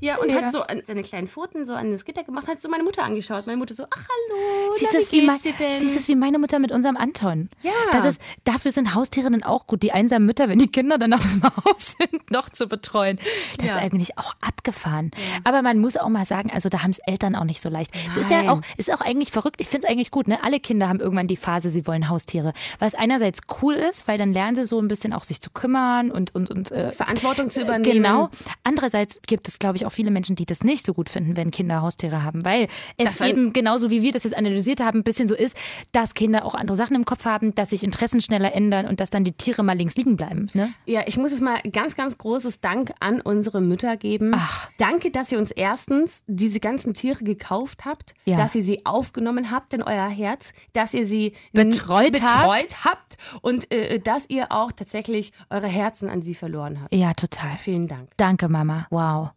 ja 0.00 0.18
und 0.18 0.28
Ja. 0.28 0.42
hat 0.42 0.52
so 0.52 0.62
seine 0.86 1.02
kleinen 1.02 1.26
Pfoten 1.26 1.64
so 1.64 1.72
an 1.72 1.92
das 1.92 2.04
Gitter 2.04 2.22
gemacht, 2.22 2.46
hat 2.48 2.60
so 2.60 2.68
meine 2.68 2.84
Mutter 2.84 3.02
angeschaut, 3.02 3.46
meine 3.46 3.56
Mutter 3.56 3.74
so, 3.74 3.84
ach 3.84 3.96
hallo, 4.08 4.72
Siehst 4.76 4.92
du 4.92 5.12
wie 5.12 5.22
mein, 5.22 5.38
siehst 5.40 5.94
du 5.94 5.98
es 5.98 6.08
wie 6.08 6.16
meine 6.16 6.38
Mutter 6.38 6.58
mit 6.58 6.70
unserem 6.70 6.98
Anton? 6.98 7.48
Ja. 7.62 7.72
Das 7.92 8.04
ist, 8.04 8.20
dafür 8.44 8.72
sind 8.72 8.94
Haustiere 8.94 9.30
dann 9.30 9.42
auch 9.42 9.66
gut, 9.66 9.82
die 9.82 9.92
einsamen 9.92 10.26
Mütter, 10.26 10.48
wenn 10.48 10.58
die 10.58 10.68
Kinder 10.70 10.98
dann 10.98 11.12
aus 11.12 11.32
dem 11.32 11.42
Haus 11.64 11.94
sind, 11.98 12.30
noch 12.30 12.48
zu 12.48 12.66
betreuen. 12.66 13.18
Das 13.58 13.66
Ja. 13.68 13.72
ist 13.74 13.78
eigentlich 13.82 14.18
auch 14.18 14.34
abgefahren. 14.40 15.10
Aber 15.44 15.62
man 15.62 15.78
muss 15.78 15.96
auch 15.96 16.08
mal 16.08 16.24
sagen, 16.24 16.50
also 16.52 16.68
da 16.68 16.82
haben 16.82 16.90
es 16.90 16.98
Eltern 17.06 17.34
auch 17.36 17.44
nicht 17.44 17.60
so 17.60 17.68
leicht. 17.68 17.92
Es 18.08 18.16
ist 18.16 18.30
ja 18.30 18.38
Nein. 18.38 18.50
auch, 18.50 18.60
ist 18.76 18.92
auch 18.92 19.00
eigentlich 19.00 19.32
verrückt. 19.32 19.60
Ich 19.60 19.68
finde 19.68 19.86
es 19.86 19.92
eigentlich 19.92 20.10
gut, 20.10 20.28
ne? 20.28 20.42
Alle 20.42 20.60
Kinder 20.60 20.88
haben 20.88 21.00
irgendwann 21.00 21.26
die 21.26 21.36
Phase, 21.36 21.70
sie 21.70 21.86
wollen 21.86 22.08
Haustiere. 22.08 22.52
Was 22.78 22.94
einerseits 22.94 23.40
cool 23.62 23.74
ist, 23.74 24.08
weil 24.08 24.18
dann 24.18 24.32
lernen 24.32 24.56
sie 24.56 24.64
so 24.66 24.78
ein 24.80 24.88
bisschen 24.88 25.12
auch 25.12 25.24
sich 25.24 25.40
zu 25.40 25.50
kümmern 25.50 26.10
und, 26.10 26.34
und, 26.34 26.50
und 26.50 26.70
äh, 26.72 26.90
Verantwortung 26.92 27.50
zu 27.50 27.60
übernehmen. 27.62 28.02
Genau. 28.02 28.30
Andererseits 28.64 29.20
gibt 29.26 29.48
es, 29.48 29.58
glaube 29.58 29.76
ich, 29.76 29.86
auch 29.86 29.92
viele 29.92 30.10
Menschen, 30.10 30.36
die 30.36 30.44
das 30.46 30.62
nicht 30.64 30.84
so 30.86 30.94
gut 30.94 31.08
finden, 31.08 31.36
wenn 31.36 31.50
Kinder 31.50 31.82
Haustiere 31.82 32.22
haben, 32.22 32.44
weil 32.44 32.68
es 32.96 33.18
Das 33.18 33.28
eben 33.28 33.52
genauso 33.52 33.90
wie 33.90 34.02
wir 34.02 34.12
das 34.12 34.24
jetzt 34.24 34.36
analysiert 34.36 34.80
haben, 34.80 35.00
ein 35.00 35.04
bisschen 35.04 35.28
so 35.28 35.34
ist, 35.34 35.56
dass 35.92 36.14
Kinder 36.14 36.44
auch 36.44 36.54
andere 36.54 36.76
Sachen 36.76 36.96
im 36.96 37.04
Kopf 37.04 37.24
haben, 37.24 37.54
dass 37.54 37.72
sich 37.76 37.84
Interessen 37.84 38.20
schneller 38.20 38.52
ändern 38.54 38.86
und 38.86 39.00
dass 39.00 39.10
dann 39.10 39.24
die 39.24 39.32
Tiere 39.32 39.62
mal 39.62 39.76
links 39.76 39.96
liegen 39.96 40.16
bleiben. 40.16 40.48
Ne? 40.54 40.72
Ja, 40.86 41.02
ich 41.06 41.16
muss 41.16 41.32
es 41.32 41.40
mal 41.40 41.60
ganz, 41.72 41.94
ganz 41.94 42.18
großes 42.18 42.60
Dank 42.60 42.92
an 43.00 43.20
unsere 43.20 43.60
Mütter 43.60 43.96
geben. 43.96 44.32
Ach. 44.34 44.68
Danke, 44.78 45.10
dass 45.10 45.30
ihr 45.32 45.38
uns 45.38 45.50
erstens 45.50 46.22
diese 46.26 46.60
ganzen 46.60 46.94
Tiere 46.94 47.22
gekauft 47.24 47.84
habt, 47.84 48.14
Ja. 48.24 48.36
dass 48.36 48.54
ihr 48.54 48.62
sie 48.62 48.84
aufgenommen 48.86 49.50
habt 49.50 49.74
in 49.74 49.82
euer 49.82 50.08
Herz, 50.08 50.52
dass 50.72 50.94
ihr 50.94 51.06
sie 51.06 51.32
Betreut 51.52 52.12
betreut 52.12 52.84
habt 52.84 53.16
und 53.42 53.70
äh, 53.72 53.98
dass 54.00 54.28
ihr 54.28 54.52
auch 54.52 54.72
tatsächlich 54.72 55.32
eure 55.50 55.68
Herzen 55.68 56.08
an 56.08 56.22
sie 56.22 56.34
verloren 56.34 56.80
habt. 56.82 56.94
Ja, 56.94 57.14
total. 57.14 57.56
Vielen 57.58 57.88
Dank. 57.88 58.10
Danke, 58.16 58.48
Mama. 58.48 58.86
Wow. 58.90 59.30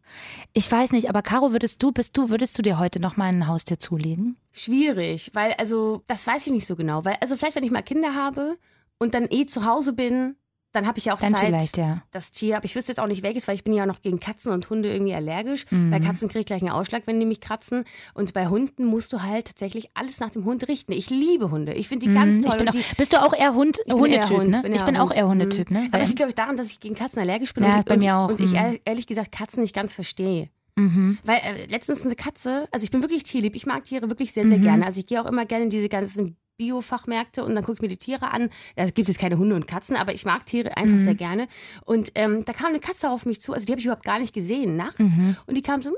Ich 0.53 0.71
weiß 0.71 0.91
nicht, 0.91 1.09
aber 1.09 1.21
Caro, 1.21 1.51
würdest 1.51 1.81
du, 1.83 1.91
bist 1.91 2.17
du, 2.17 2.29
würdest 2.29 2.57
du 2.57 2.61
dir 2.61 2.79
heute 2.79 2.99
noch 2.99 3.17
mal 3.17 3.25
ein 3.25 3.47
Haustier 3.47 3.79
zulegen? 3.79 4.37
Schwierig, 4.51 5.31
weil 5.33 5.53
also 5.53 6.03
das 6.07 6.25
weiß 6.27 6.47
ich 6.47 6.53
nicht 6.53 6.65
so 6.65 6.75
genau, 6.75 7.05
weil 7.05 7.15
also 7.21 7.35
vielleicht 7.35 7.55
wenn 7.55 7.63
ich 7.63 7.71
mal 7.71 7.81
Kinder 7.83 8.15
habe 8.15 8.57
und 8.97 9.13
dann 9.13 9.27
eh 9.29 9.45
zu 9.45 9.65
Hause 9.65 9.93
bin, 9.93 10.35
dann 10.71 10.85
habe 10.85 10.99
ich 10.99 11.05
ja 11.05 11.15
auch 11.15 11.19
Dann 11.19 11.33
Zeit, 11.33 11.77
ja. 11.77 12.03
das 12.11 12.29
Tier, 12.29 12.55
aber 12.55 12.65
ich 12.65 12.75
wüsste 12.75 12.91
jetzt 12.91 12.99
auch 12.99 13.07
nicht 13.07 13.23
welches, 13.23 13.47
weil 13.47 13.55
ich 13.55 13.63
bin 13.63 13.73
ja 13.73 13.81
auch 13.83 13.87
noch 13.87 14.03
gegen 14.03 14.19
Katzen 14.19 14.51
und 14.51 14.69
Hunde 14.69 14.91
irgendwie 14.93 15.15
allergisch. 15.15 15.65
Mhm. 15.71 15.89
Bei 15.89 15.99
Katzen 15.99 16.27
kriege 16.27 16.41
ich 16.41 16.45
gleich 16.45 16.61
einen 16.61 16.69
Ausschlag, 16.69 17.03
wenn 17.07 17.19
die 17.19 17.25
mich 17.25 17.41
kratzen. 17.41 17.85
Und 18.13 18.33
bei 18.33 18.47
Hunden 18.49 18.85
musst 18.85 19.11
du 19.11 19.23
halt 19.23 19.47
tatsächlich 19.47 19.89
alles 19.95 20.19
nach 20.19 20.29
dem 20.29 20.45
Hund 20.45 20.67
richten. 20.67 20.91
Ich 20.91 21.09
liebe 21.09 21.49
Hunde. 21.49 21.73
Ich 21.73 21.87
finde 21.87 22.07
die 22.07 22.13
ganz 22.13 22.37
Mhm. 22.37 22.41
toll. 22.43 22.57
Bin 22.59 22.67
und 22.67 22.69
auch, 22.69 22.73
die, 22.79 22.95
bist 22.97 23.13
du 23.13 23.23
auch 23.23 23.33
eher 23.33 23.55
Hund, 23.55 23.79
ich 23.83 23.91
Hundetyp, 23.93 24.29
Hund, 24.37 24.49
ne? 24.51 24.61
bin 24.61 24.73
ich 24.75 24.83
bin 24.85 24.95
auch 24.97 25.05
Hund. 25.09 25.15
eher 25.17 25.25
Mhm. 25.25 25.29
Hundetyp, 25.31 25.71
ne? 25.71 25.87
Aber 25.89 25.97
das 25.97 26.07
liegt, 26.09 26.17
glaube 26.17 26.29
ich, 26.29 26.35
daran, 26.35 26.55
dass 26.55 26.69
ich 26.69 26.79
gegen 26.79 26.93
Katzen 26.93 27.19
allergisch 27.19 27.55
bin 27.55 27.63
Ja, 27.63 27.77
und, 27.77 27.85
bei 27.85 27.93
und, 27.95 28.03
mir 28.03 28.15
auch, 28.15 28.29
und 28.29 28.39
ich 28.39 28.51
mhm. 28.51 28.55
ehr- 28.57 28.79
ehrlich 28.85 29.07
gesagt 29.07 29.31
Katzen 29.31 29.63
nicht 29.63 29.73
ganz 29.73 29.93
verstehe. 29.93 30.49
Mhm. 30.79 31.17
Weil 31.23 31.37
äh, 31.37 31.65
letztens 31.69 32.03
eine 32.03 32.15
Katze, 32.15 32.67
also 32.71 32.83
ich 32.83 32.91
bin 32.91 33.01
wirklich 33.01 33.23
tierlieb, 33.23 33.55
ich 33.55 33.65
mag 33.65 33.83
Tiere 33.83 34.09
wirklich 34.09 34.31
sehr, 34.33 34.47
sehr 34.47 34.57
Mhm. 34.59 34.63
gerne. 34.63 34.85
Also 34.85 34.99
ich 34.99 35.05
gehe 35.07 35.21
auch 35.21 35.25
immer 35.27 35.45
gerne 35.45 35.65
in 35.65 35.69
diese 35.69 35.89
ganzen 35.89 36.35
Biofachmärkte 36.57 37.43
und 37.45 37.55
dann 37.55 37.63
gucke 37.63 37.77
ich 37.77 37.81
mir 37.81 37.87
die 37.87 37.97
Tiere 37.97 38.31
an. 38.31 38.49
Da 38.75 38.85
gibt 38.85 39.07
es 39.09 39.17
keine 39.17 39.37
Hunde 39.37 39.55
und 39.55 39.65
Katzen, 39.67 39.95
aber 39.95 40.13
ich 40.13 40.25
mag 40.25 40.45
Tiere 40.45 40.75
einfach 40.77 40.97
Mhm. 40.97 41.03
sehr 41.03 41.15
gerne. 41.15 41.47
Und 41.85 42.11
ähm, 42.15 42.43
da 42.45 42.51
kam 42.53 42.67
eine 42.67 42.79
Katze 42.79 43.09
auf 43.09 43.25
mich 43.25 43.39
zu, 43.41 43.53
also 43.53 43.65
die 43.65 43.71
habe 43.71 43.79
ich 43.79 43.85
überhaupt 43.85 44.03
gar 44.05 44.19
nicht 44.19 44.33
gesehen 44.33 44.75
nachts. 44.75 44.99
Mhm. 44.99 45.35
Und 45.45 45.55
die 45.55 45.61
kam 45.61 45.81
so, 45.81 45.89
miau. 45.89 45.97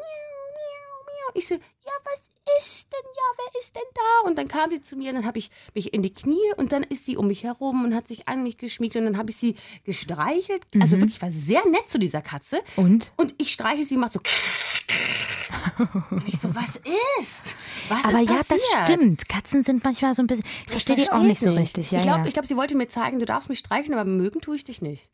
Ich 1.33 1.47
so, 1.47 1.55
ja, 1.55 1.91
was 2.03 2.21
ist 2.59 2.87
denn, 2.91 2.99
ja, 3.15 3.23
wer 3.37 3.61
ist 3.61 3.75
denn 3.75 3.83
da? 3.93 4.27
Und 4.27 4.37
dann 4.37 4.47
kam 4.47 4.69
sie 4.71 4.81
zu 4.81 4.95
mir 4.95 5.09
und 5.09 5.15
dann 5.15 5.25
habe 5.25 5.37
ich 5.39 5.49
mich 5.73 5.93
in 5.93 6.01
die 6.01 6.13
Knie 6.13 6.53
und 6.57 6.71
dann 6.71 6.83
ist 6.83 7.05
sie 7.05 7.17
um 7.17 7.27
mich 7.27 7.43
herum 7.43 7.83
und 7.85 7.95
hat 7.95 8.07
sich 8.07 8.27
an 8.27 8.43
mich 8.43 8.57
geschmiegt 8.57 8.95
und 8.95 9.05
dann 9.05 9.17
habe 9.17 9.29
ich 9.29 9.37
sie 9.37 9.55
gestreichelt. 9.83 10.65
Also 10.79 10.95
Mhm. 10.97 11.01
wirklich, 11.01 11.15
ich 11.17 11.21
war 11.21 11.31
sehr 11.31 11.65
nett 11.67 11.89
zu 11.89 11.97
dieser 11.99 12.21
Katze. 12.21 12.61
Und? 12.75 13.11
Und 13.17 13.33
ich 13.37 13.51
streiche 13.53 13.85
sie, 13.85 13.97
macht 13.97 14.13
so. 14.13 14.19
Und 16.09 16.27
ich 16.27 16.39
so, 16.39 16.53
was 16.55 16.75
ist? 17.19 17.55
Was 17.89 18.05
Aber 18.05 18.21
ist 18.21 18.29
ja, 18.29 18.41
das 18.47 18.61
stimmt. 18.85 19.27
Katzen 19.27 19.63
sind 19.63 19.83
manchmal 19.83 20.13
so 20.15 20.21
ein 20.21 20.27
bisschen. 20.27 20.45
Ich 20.65 20.71
verstehe 20.71 20.95
die 20.95 21.09
auch 21.11 21.21
nicht 21.21 21.41
so 21.41 21.51
richtig. 21.51 21.91
Ja, 21.91 21.99
ich 21.99 22.03
glaube, 22.05 22.19
ja. 22.21 22.25
ich 22.27 22.33
glaub, 22.33 22.45
sie 22.45 22.55
wollte 22.55 22.75
mir 22.75 22.87
zeigen, 22.87 23.19
du 23.19 23.25
darfst 23.25 23.49
mich 23.49 23.59
streichen, 23.59 23.93
aber 23.93 24.09
mögen 24.09 24.39
tue 24.41 24.55
ich 24.55 24.63
dich 24.63 24.81
nicht. 24.81 25.09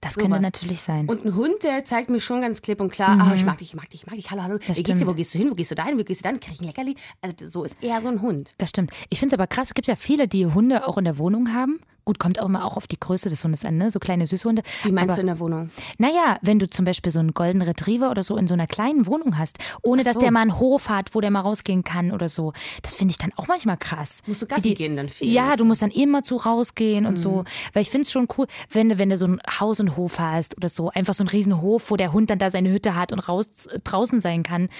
Das 0.00 0.14
könnte 0.14 0.30
sowas. 0.30 0.40
natürlich 0.42 0.80
sein. 0.80 1.08
Und 1.08 1.24
ein 1.24 1.34
Hund, 1.34 1.62
der 1.62 1.84
zeigt 1.84 2.10
mir 2.10 2.20
schon 2.20 2.40
ganz 2.40 2.62
klipp 2.62 2.80
und 2.80 2.90
klar, 2.90 3.18
ah, 3.20 3.34
ich 3.34 3.44
mag 3.44 3.58
dich, 3.58 3.68
ich 3.70 3.74
mag 3.76 3.88
dich, 3.90 4.02
ich 4.02 4.06
mag 4.06 4.16
dich, 4.16 4.30
hallo, 4.30 4.42
hallo. 4.42 4.58
Wie 4.60 4.72
geht's 4.72 4.82
dir, 4.82 4.94
Mhm. 4.94 5.06
wo 5.10 5.14
gehst 5.14 5.34
du 5.34 5.38
hin, 5.38 5.50
wo 5.50 5.54
gehst 5.54 5.70
du 5.70 5.74
dahin, 5.74 5.98
wo 5.98 6.04
gehst 6.04 6.20
du 6.20 6.28
dann, 6.28 6.40
krieg 6.40 6.54
ich 6.54 6.60
ein 6.60 6.66
Leckerli? 6.66 6.94
Also 7.20 7.46
so 7.48 7.64
ist 7.64 7.76
eher 7.82 8.00
so 8.02 8.08
ein 8.08 8.22
Hund. 8.22 8.52
Das 8.58 8.70
stimmt. 8.70 8.90
Ich 9.10 9.18
finde 9.18 9.34
es 9.34 9.38
aber 9.38 9.46
krass, 9.46 9.68
es 9.68 9.74
gibt 9.74 9.88
ja 9.88 9.96
viele, 9.96 10.28
die 10.28 10.46
Hunde 10.46 10.86
auch 10.86 10.98
in 10.98 11.04
der 11.04 11.18
Wohnung 11.18 11.52
haben. 11.52 11.80
Gut, 12.08 12.18
kommt 12.18 12.40
auch 12.40 12.46
immer 12.46 12.64
auch 12.64 12.78
auf 12.78 12.86
die 12.86 12.98
Größe 12.98 13.28
des 13.28 13.44
Hundes 13.44 13.66
an, 13.66 13.76
ne? 13.76 13.90
So 13.90 13.98
kleine 13.98 14.26
Süßhunde. 14.26 14.62
Wie 14.82 14.92
meinst 14.92 15.10
aber, 15.10 15.16
du 15.16 15.20
in 15.20 15.26
der 15.26 15.38
Wohnung? 15.40 15.68
Naja, 15.98 16.38
wenn 16.40 16.58
du 16.58 16.66
zum 16.66 16.86
Beispiel 16.86 17.12
so 17.12 17.18
einen 17.18 17.34
Golden 17.34 17.60
Retriever 17.60 18.10
oder 18.10 18.24
so 18.24 18.38
in 18.38 18.46
so 18.48 18.54
einer 18.54 18.66
kleinen 18.66 19.04
Wohnung 19.06 19.36
hast, 19.36 19.58
ohne 19.82 20.00
Ach 20.00 20.04
dass 20.06 20.14
so. 20.14 20.20
der 20.20 20.30
mal 20.30 20.40
einen 20.40 20.58
Hof 20.58 20.88
hat, 20.88 21.14
wo 21.14 21.20
der 21.20 21.30
mal 21.30 21.40
rausgehen 21.42 21.84
kann 21.84 22.10
oder 22.10 22.30
so. 22.30 22.54
Das 22.80 22.94
finde 22.94 23.12
ich 23.12 23.18
dann 23.18 23.30
auch 23.36 23.46
manchmal 23.46 23.76
krass. 23.76 24.22
Musst 24.26 24.40
du 24.40 24.46
Gassi 24.46 24.62
die- 24.62 24.74
gehen 24.74 24.96
dann 24.96 25.10
viel. 25.10 25.30
Ja, 25.30 25.50
und 25.50 25.60
du 25.60 25.66
musst 25.66 25.82
dann 25.82 25.90
immer 25.90 26.22
zu 26.22 26.36
rausgehen 26.36 27.04
und 27.04 27.12
Mhm. 27.14 27.18
so. 27.18 27.44
Weil 27.74 27.82
ich 27.82 27.90
finde 27.90 28.04
es 28.06 28.10
schon 28.12 28.26
cool, 28.38 28.46
wenn 28.70 28.88
du, 28.88 28.96
wenn 28.96 29.10
du 29.10 29.18
so 29.18 29.26
ein 29.26 29.38
Haus 29.60 29.78
und 29.78 29.94
Hof 29.98 30.18
hast 30.18 30.56
oder 30.56 30.70
so, 30.70 30.88
einfach 30.88 31.12
so 31.12 31.24
einen 31.24 31.28
riesen 31.28 31.60
Hof, 31.60 31.90
wo 31.90 31.96
der 31.96 32.14
Hund 32.14 32.30
dann 32.30 32.38
da 32.38 32.48
seine 32.50 32.70
Hütte 32.70 32.94
hat 32.94 33.12
und 33.12 33.18
raus 33.28 33.66
äh, 33.66 33.80
draußen 33.84 34.22
sein 34.22 34.44
kann, 34.44 34.70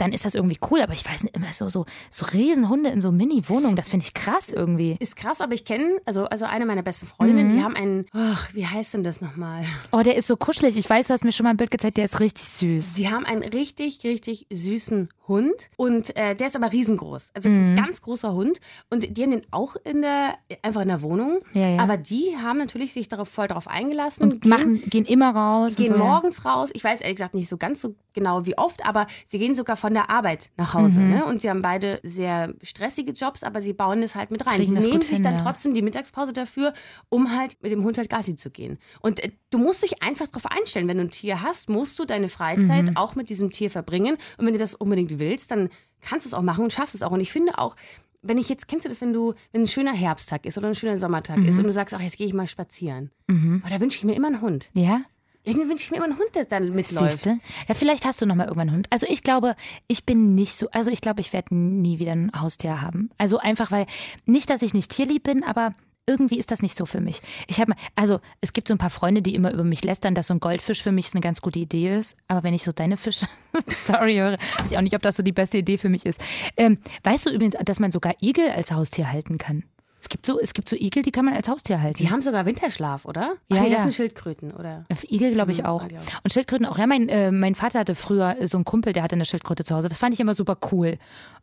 dann 0.00 0.12
ist 0.12 0.24
das 0.24 0.34
irgendwie 0.34 0.58
cool. 0.70 0.80
Aber 0.80 0.92
ich 0.92 1.04
weiß 1.04 1.24
nicht, 1.24 1.36
immer 1.36 1.52
so, 1.52 1.68
so, 1.68 1.84
so 2.10 2.26
Riesenhunde 2.26 2.90
in 2.90 3.00
so 3.00 3.12
Mini-Wohnungen, 3.12 3.76
das 3.76 3.88
finde 3.88 4.06
ich 4.06 4.14
krass 4.14 4.48
irgendwie. 4.48 4.96
Ist 4.98 5.16
krass, 5.16 5.40
aber 5.40 5.54
ich 5.54 5.64
kenne, 5.64 6.00
also, 6.06 6.24
also 6.24 6.44
eine 6.46 6.66
meiner 6.66 6.82
besten 6.82 7.06
Freundinnen, 7.06 7.48
Mhm. 7.48 7.56
die 7.56 7.62
haben 7.62 7.76
einen, 7.76 8.06
ach, 8.12 8.52
wie 8.54 8.66
heißt 8.66 8.94
denn 8.94 9.04
das 9.04 9.20
nochmal? 9.20 9.64
Oh, 9.92 10.00
der 10.02 10.16
ist 10.16 10.26
so 10.28 10.36
kuschelig. 10.36 10.76
Ich 10.76 10.88
weiß, 10.88 11.08
du 11.08 11.12
hast 11.12 11.24
mir 11.24 11.32
schon 11.32 11.44
mal 11.44 11.50
ein 11.50 11.56
Bild 11.56 11.70
gezeigt, 11.70 11.96
der 11.96 12.04
ist 12.04 12.20
richtig 12.20 12.44
süß. 12.48 12.94
Sie 12.94 13.08
haben 13.10 13.24
einen 13.24 13.42
richtig, 13.42 14.00
richtig 14.04 14.46
süßen 14.50 15.08
Hund 15.30 15.70
und 15.76 16.14
äh, 16.16 16.34
der 16.34 16.48
ist 16.48 16.56
aber 16.56 16.70
riesengroß. 16.72 17.30
Also 17.34 17.48
Mhm. 17.48 17.56
ein 17.56 17.76
ganz 17.76 18.02
großer 18.02 18.32
Hund. 18.34 18.60
Und 18.90 19.16
die 19.16 19.22
haben 19.22 19.30
den 19.30 19.42
auch 19.52 19.76
in 19.84 20.02
der, 20.02 20.34
einfach 20.62 20.82
in 20.82 20.88
der 20.88 21.00
Wohnung. 21.02 21.38
Ja, 21.54 21.68
ja. 21.68 21.78
Aber 21.80 21.96
die 21.96 22.36
haben 22.36 22.58
natürlich 22.58 22.92
sich 22.92 23.08
darauf 23.08 23.28
voll 23.28 23.48
darauf 23.48 23.68
eingelassen. 23.68 24.24
Und 24.24 24.44
machen, 24.44 24.82
gehen 24.90 25.04
immer 25.04 25.34
raus. 25.34 25.76
gehen 25.76 25.86
so, 25.86 25.92
ja. 25.94 25.98
morgens 25.98 26.44
raus. 26.44 26.70
Ich 26.74 26.82
weiß 26.84 27.00
ehrlich 27.00 27.16
gesagt 27.16 27.34
nicht 27.34 27.48
so 27.48 27.56
ganz 27.56 27.80
so 27.80 27.94
genau 28.12 28.44
wie 28.44 28.58
oft, 28.58 28.84
aber 28.84 29.06
sie 29.28 29.38
gehen 29.38 29.54
sogar 29.54 29.76
von 29.76 29.94
der 29.94 30.10
Arbeit 30.10 30.50
nach 30.56 30.74
Hause. 30.74 30.98
Mhm. 31.00 31.10
Ne? 31.10 31.24
Und 31.24 31.40
sie 31.40 31.48
haben 31.48 31.60
beide 31.60 32.00
sehr 32.02 32.52
stressige 32.62 33.12
Jobs, 33.12 33.44
aber 33.44 33.62
sie 33.62 33.72
bauen 33.72 34.02
es 34.02 34.14
halt 34.16 34.30
mit 34.32 34.44
rein. 34.46 34.56
Kriegen 34.56 34.82
sie 34.82 34.88
nehmen 34.90 35.00
sich 35.02 35.14
hin, 35.14 35.22
dann 35.22 35.34
ja. 35.34 35.40
trotzdem 35.40 35.72
die 35.74 35.82
Mittagspause 35.82 36.32
dafür, 36.32 36.74
um 37.08 37.36
halt 37.36 37.56
mit 37.62 37.70
dem 37.70 37.84
Hund 37.84 37.96
halt 37.98 38.10
Gassi 38.10 38.34
zu 38.34 38.50
gehen. 38.50 38.78
Und 39.00 39.22
äh, 39.22 39.30
du 39.50 39.58
musst 39.58 39.82
dich 39.84 40.02
einfach 40.02 40.26
darauf 40.26 40.46
einstellen, 40.50 40.88
wenn 40.88 40.96
du 40.96 41.04
ein 41.04 41.10
Tier 41.10 41.40
hast, 41.40 41.68
musst 41.68 41.98
du 42.00 42.04
deine 42.04 42.28
Freizeit 42.28 42.88
Mhm. 42.90 42.96
auch 42.96 43.14
mit 43.14 43.30
diesem 43.30 43.50
Tier 43.50 43.70
verbringen. 43.70 44.16
Und 44.38 44.46
wenn 44.46 44.52
du 44.54 44.58
das 44.58 44.74
unbedingt 44.74 45.19
willst, 45.20 45.52
dann 45.52 45.68
kannst 46.00 46.26
du 46.26 46.30
es 46.30 46.34
auch 46.34 46.42
machen 46.42 46.64
und 46.64 46.72
schaffst 46.72 46.94
es 46.96 47.02
auch. 47.02 47.12
Und 47.12 47.20
ich 47.20 47.30
finde 47.30 47.58
auch, 47.58 47.76
wenn 48.22 48.36
ich 48.38 48.48
jetzt, 48.48 48.66
kennst 48.68 48.84
du 48.84 48.88
das, 48.88 49.00
wenn 49.00 49.12
du, 49.12 49.34
wenn 49.52 49.62
ein 49.62 49.66
schöner 49.68 49.92
Herbsttag 49.94 50.44
ist 50.44 50.58
oder 50.58 50.66
ein 50.68 50.74
schöner 50.74 50.98
Sommertag 50.98 51.38
Mhm. 51.38 51.46
ist 51.46 51.58
und 51.58 51.64
du 51.64 51.72
sagst, 51.72 51.94
ach, 51.94 52.00
jetzt 52.00 52.16
gehe 52.18 52.26
ich 52.26 52.34
mal 52.34 52.46
spazieren. 52.48 53.10
Aber 53.28 53.70
da 53.70 53.80
wünsche 53.80 53.96
ich 53.98 54.04
mir 54.04 54.14
immer 54.14 54.26
einen 54.26 54.40
Hund. 54.40 54.68
Ja? 54.74 55.02
Irgendwie 55.42 55.70
wünsche 55.70 55.84
ich 55.84 55.90
mir 55.90 55.96
immer 55.98 56.04
einen 56.06 56.18
Hund, 56.18 56.34
der 56.34 56.44
dann 56.44 56.74
mitläuft. 56.74 57.22
Siehste? 57.22 57.38
Ja, 57.66 57.74
vielleicht 57.74 58.04
hast 58.04 58.20
du 58.20 58.26
noch 58.26 58.34
mal 58.34 58.42
irgendwann 58.44 58.68
einen 58.68 58.76
Hund. 58.76 58.86
Also 58.90 59.06
ich 59.08 59.22
glaube, 59.22 59.56
ich 59.88 60.04
bin 60.04 60.34
nicht 60.34 60.52
so, 60.54 60.68
also 60.70 60.90
ich 60.90 61.00
glaube, 61.00 61.20
ich 61.22 61.32
werde 61.32 61.54
nie 61.54 61.98
wieder 61.98 62.12
ein 62.12 62.30
Haustier 62.38 62.82
haben. 62.82 63.08
Also 63.16 63.38
einfach, 63.38 63.70
weil, 63.70 63.86
nicht, 64.26 64.50
dass 64.50 64.60
ich 64.60 64.74
nicht 64.74 64.90
tierlieb 64.90 65.22
bin, 65.22 65.42
aber 65.42 65.74
irgendwie 66.10 66.38
ist 66.38 66.50
das 66.50 66.60
nicht 66.60 66.76
so 66.76 66.86
für 66.86 67.00
mich. 67.00 67.22
Ich 67.46 67.60
habe, 67.60 67.74
also 67.94 68.18
es 68.40 68.52
gibt 68.52 68.66
so 68.66 68.74
ein 68.74 68.78
paar 68.78 68.90
Freunde, 68.90 69.22
die 69.22 69.36
immer 69.36 69.52
über 69.52 69.62
mich 69.62 69.84
lästern, 69.84 70.16
dass 70.16 70.26
so 70.26 70.34
ein 70.34 70.40
Goldfisch 70.40 70.82
für 70.82 70.90
mich 70.90 71.12
eine 71.14 71.20
ganz 71.20 71.40
gute 71.40 71.60
Idee 71.60 71.96
ist. 71.96 72.16
Aber 72.26 72.42
wenn 72.42 72.52
ich 72.52 72.64
so 72.64 72.72
deine 72.72 72.96
Fisch-Story 72.96 74.14
höre, 74.16 74.38
weiß 74.58 74.72
ich 74.72 74.76
auch 74.76 74.82
nicht, 74.82 74.96
ob 74.96 75.02
das 75.02 75.16
so 75.16 75.22
die 75.22 75.32
beste 75.32 75.58
Idee 75.58 75.78
für 75.78 75.88
mich 75.88 76.04
ist. 76.04 76.20
Ähm, 76.56 76.78
weißt 77.04 77.26
du 77.26 77.30
übrigens, 77.30 77.54
dass 77.64 77.78
man 77.78 77.92
sogar 77.92 78.14
Igel 78.20 78.50
als 78.50 78.72
Haustier 78.72 79.12
halten 79.12 79.38
kann? 79.38 79.62
Es 80.02 80.08
gibt 80.08 80.24
so, 80.24 80.40
es 80.40 80.54
gibt 80.54 80.68
so 80.68 80.76
Igel, 80.76 81.02
die 81.02 81.10
kann 81.10 81.26
man 81.26 81.34
als 81.34 81.46
Haustier 81.46 81.82
halten. 81.82 81.98
Die 81.98 82.10
haben 82.10 82.22
sogar 82.22 82.46
Winterschlaf, 82.46 83.04
oder? 83.04 83.34
Ach 83.50 83.56
Ja, 83.56 83.62
das 83.64 83.70
ja. 83.70 83.80
sind 83.82 83.94
Schildkröten, 83.94 84.50
oder? 84.52 84.86
Igel 85.10 85.32
glaube 85.32 85.52
ich 85.52 85.66
auch. 85.66 85.82
ah, 85.82 85.86
auch. 85.86 86.24
Und 86.24 86.32
Schildkröten 86.32 86.64
auch. 86.66 86.78
Ja, 86.78 86.86
mein, 86.86 87.08
äh, 87.10 87.30
mein 87.30 87.54
Vater 87.54 87.80
hatte 87.80 87.94
früher 87.94 88.36
so 88.46 88.56
einen 88.56 88.64
Kumpel, 88.64 88.94
der 88.94 89.02
hatte 89.02 89.14
eine 89.14 89.26
Schildkröte 89.26 89.62
zu 89.62 89.74
Hause. 89.74 89.88
Das 89.88 89.98
fand 89.98 90.14
ich 90.14 90.20
immer 90.20 90.34
super 90.34 90.56
cool. 90.72 90.98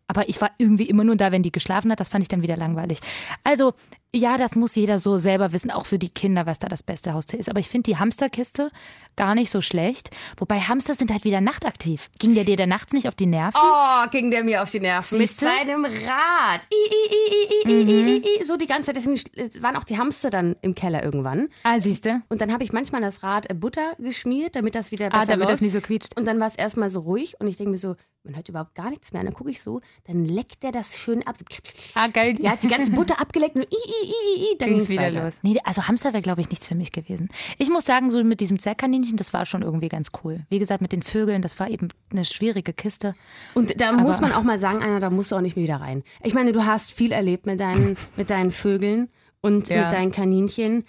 Aber 0.07 0.29
ich 0.29 0.39
war 0.39 0.51
irgendwie 0.57 0.87
immer 0.87 1.03
nur 1.03 1.17
da, 1.17 1.31
wenn 1.33 1.43
die 1.43 1.51
geschlafen 1.51 1.91
hat. 1.91 1.99
Das 1.99 2.09
fand 2.09 2.21
ich 2.21 2.29
dann 2.29 2.41
wieder 2.41 2.55
langweilig. 2.55 3.01
Also, 3.43 3.73
ja, 4.15 4.37
das 4.37 4.55
muss 4.55 4.73
jeder 4.75 4.99
so 4.99 5.17
selber 5.17 5.51
wissen, 5.51 5.69
auch 5.69 5.85
für 5.85 5.99
die 5.99 6.07
Kinder, 6.07 6.45
was 6.45 6.59
da 6.59 6.69
das 6.69 6.81
beste 6.81 7.13
Haustier 7.13 7.39
ist. 7.39 7.49
Aber 7.49 7.59
ich 7.59 7.67
finde 7.67 7.91
die 7.91 7.97
Hamsterkiste 7.97 8.71
gar 9.17 9.35
nicht 9.35 9.51
so 9.51 9.59
schlecht. 9.59 10.09
Wobei 10.37 10.61
Hamster 10.61 10.95
sind 10.95 11.11
halt 11.11 11.25
wieder 11.25 11.41
nachtaktiv. 11.41 12.09
Ging 12.19 12.33
der 12.35 12.45
dir 12.45 12.55
der 12.55 12.67
nachts 12.67 12.93
nicht 12.93 13.07
auf 13.09 13.15
die 13.15 13.25
Nerven? 13.25 13.59
Oh, 13.61 14.09
ging 14.09 14.31
der 14.31 14.45
mir 14.45 14.63
auf 14.63 14.71
die 14.71 14.79
Nerven. 14.79 15.17
Siehste? 15.19 15.45
Mit 15.45 15.53
seinem 15.67 15.83
Rad. 15.83 16.61
I, 16.73 17.69
I, 17.69 17.71
I, 17.71 18.39
I. 18.39 18.43
So 18.45 18.55
die 18.55 18.65
ganze 18.67 18.93
Zeit. 18.93 18.95
Deswegen 18.95 19.17
äh, 19.35 19.61
waren 19.61 19.75
auch 19.75 19.83
die 19.83 19.97
Hamster 19.97 20.29
dann 20.29 20.55
im 20.61 20.73
Keller 20.73 21.03
irgendwann. 21.03 21.49
Ah, 21.63 21.79
siehste. 21.79 22.21
Und 22.29 22.39
dann 22.41 22.53
habe 22.53 22.63
ich 22.63 22.71
manchmal 22.71 23.01
das 23.01 23.23
Rad 23.23 23.49
äh, 23.49 23.53
Butter 23.53 23.93
geschmiert, 23.99 24.55
damit 24.55 24.75
das 24.75 24.91
wieder 24.91 25.09
besser 25.09 25.21
Ah, 25.21 25.25
damit 25.25 25.39
läuft. 25.47 25.51
das 25.53 25.61
nicht 25.61 25.73
so 25.73 25.81
quietscht. 25.81 26.17
Und 26.17 26.25
dann 26.25 26.39
war 26.39 26.47
es 26.47 26.55
erstmal 26.55 26.89
so 26.89 27.01
ruhig 27.01 27.35
und 27.39 27.47
ich 27.47 27.57
denke 27.57 27.71
mir 27.71 27.77
so, 27.77 27.95
man 28.27 28.35
hört 28.35 28.49
überhaupt 28.49 28.75
gar 28.75 28.89
nichts 28.89 29.11
mehr. 29.11 29.21
Und 29.21 29.27
dann 29.27 29.33
gucke 29.33 29.49
ich 29.49 29.61
so, 29.61 29.81
dann 30.05 30.25
leckt 30.25 30.63
der 30.63 30.71
das 30.71 30.97
schön 30.97 31.25
ab. 31.25 31.37
Ah, 31.95 32.07
geil. 32.07 32.35
Er 32.41 32.51
hat 32.51 32.63
die 32.63 32.67
ganze 32.67 32.91
Butter 32.91 33.19
abgeleckt 33.19 33.55
und 33.55 33.63
i, 33.63 33.65
i, 33.65 34.05
i, 34.05 34.41
i, 34.41 34.53
i. 34.53 34.57
Dann 34.57 34.69
ging 34.69 34.79
es 34.79 34.89
wieder 34.89 35.11
los. 35.11 35.39
Nee, 35.41 35.57
also 35.63 35.87
Hamster 35.87 36.13
wäre, 36.13 36.21
glaube 36.21 36.41
ich, 36.41 36.49
nichts 36.49 36.67
für 36.67 36.75
mich 36.75 36.91
gewesen. 36.91 37.29
Ich 37.57 37.69
muss 37.69 37.85
sagen, 37.85 38.09
so 38.09 38.23
mit 38.23 38.41
diesem 38.41 38.59
Zwergkaninchen, 38.59 39.17
das 39.17 39.33
war 39.33 39.45
schon 39.45 39.61
irgendwie 39.61 39.89
ganz 39.89 40.11
cool. 40.23 40.41
Wie 40.49 40.59
gesagt, 40.59 40.81
mit 40.81 40.91
den 40.91 41.01
Vögeln, 41.01 41.41
das 41.41 41.59
war 41.59 41.69
eben 41.69 41.87
eine 42.11 42.25
schwierige 42.25 42.73
Kiste. 42.73 43.13
Und 43.53 43.79
da 43.79 43.91
muss 43.93 44.19
man 44.19 44.31
auch 44.33 44.43
mal 44.43 44.59
sagen, 44.59 44.83
Anna, 44.83 44.99
da 44.99 45.09
musst 45.09 45.31
du 45.31 45.35
auch 45.35 45.41
nicht 45.41 45.55
mehr 45.55 45.63
wieder 45.63 45.81
rein. 45.81 46.03
Ich 46.23 46.33
meine, 46.33 46.51
du 46.51 46.65
hast 46.65 46.91
viel 46.91 47.11
erlebt 47.11 47.45
mit 47.45 47.59
deinen, 47.59 47.97
mit 48.15 48.29
deinen 48.29 48.51
Vögeln 48.51 49.09
und 49.41 49.69
Ja. 49.69 49.83
mit 49.83 49.93
deinen 49.93 50.11
Kaninchen. 50.11 50.83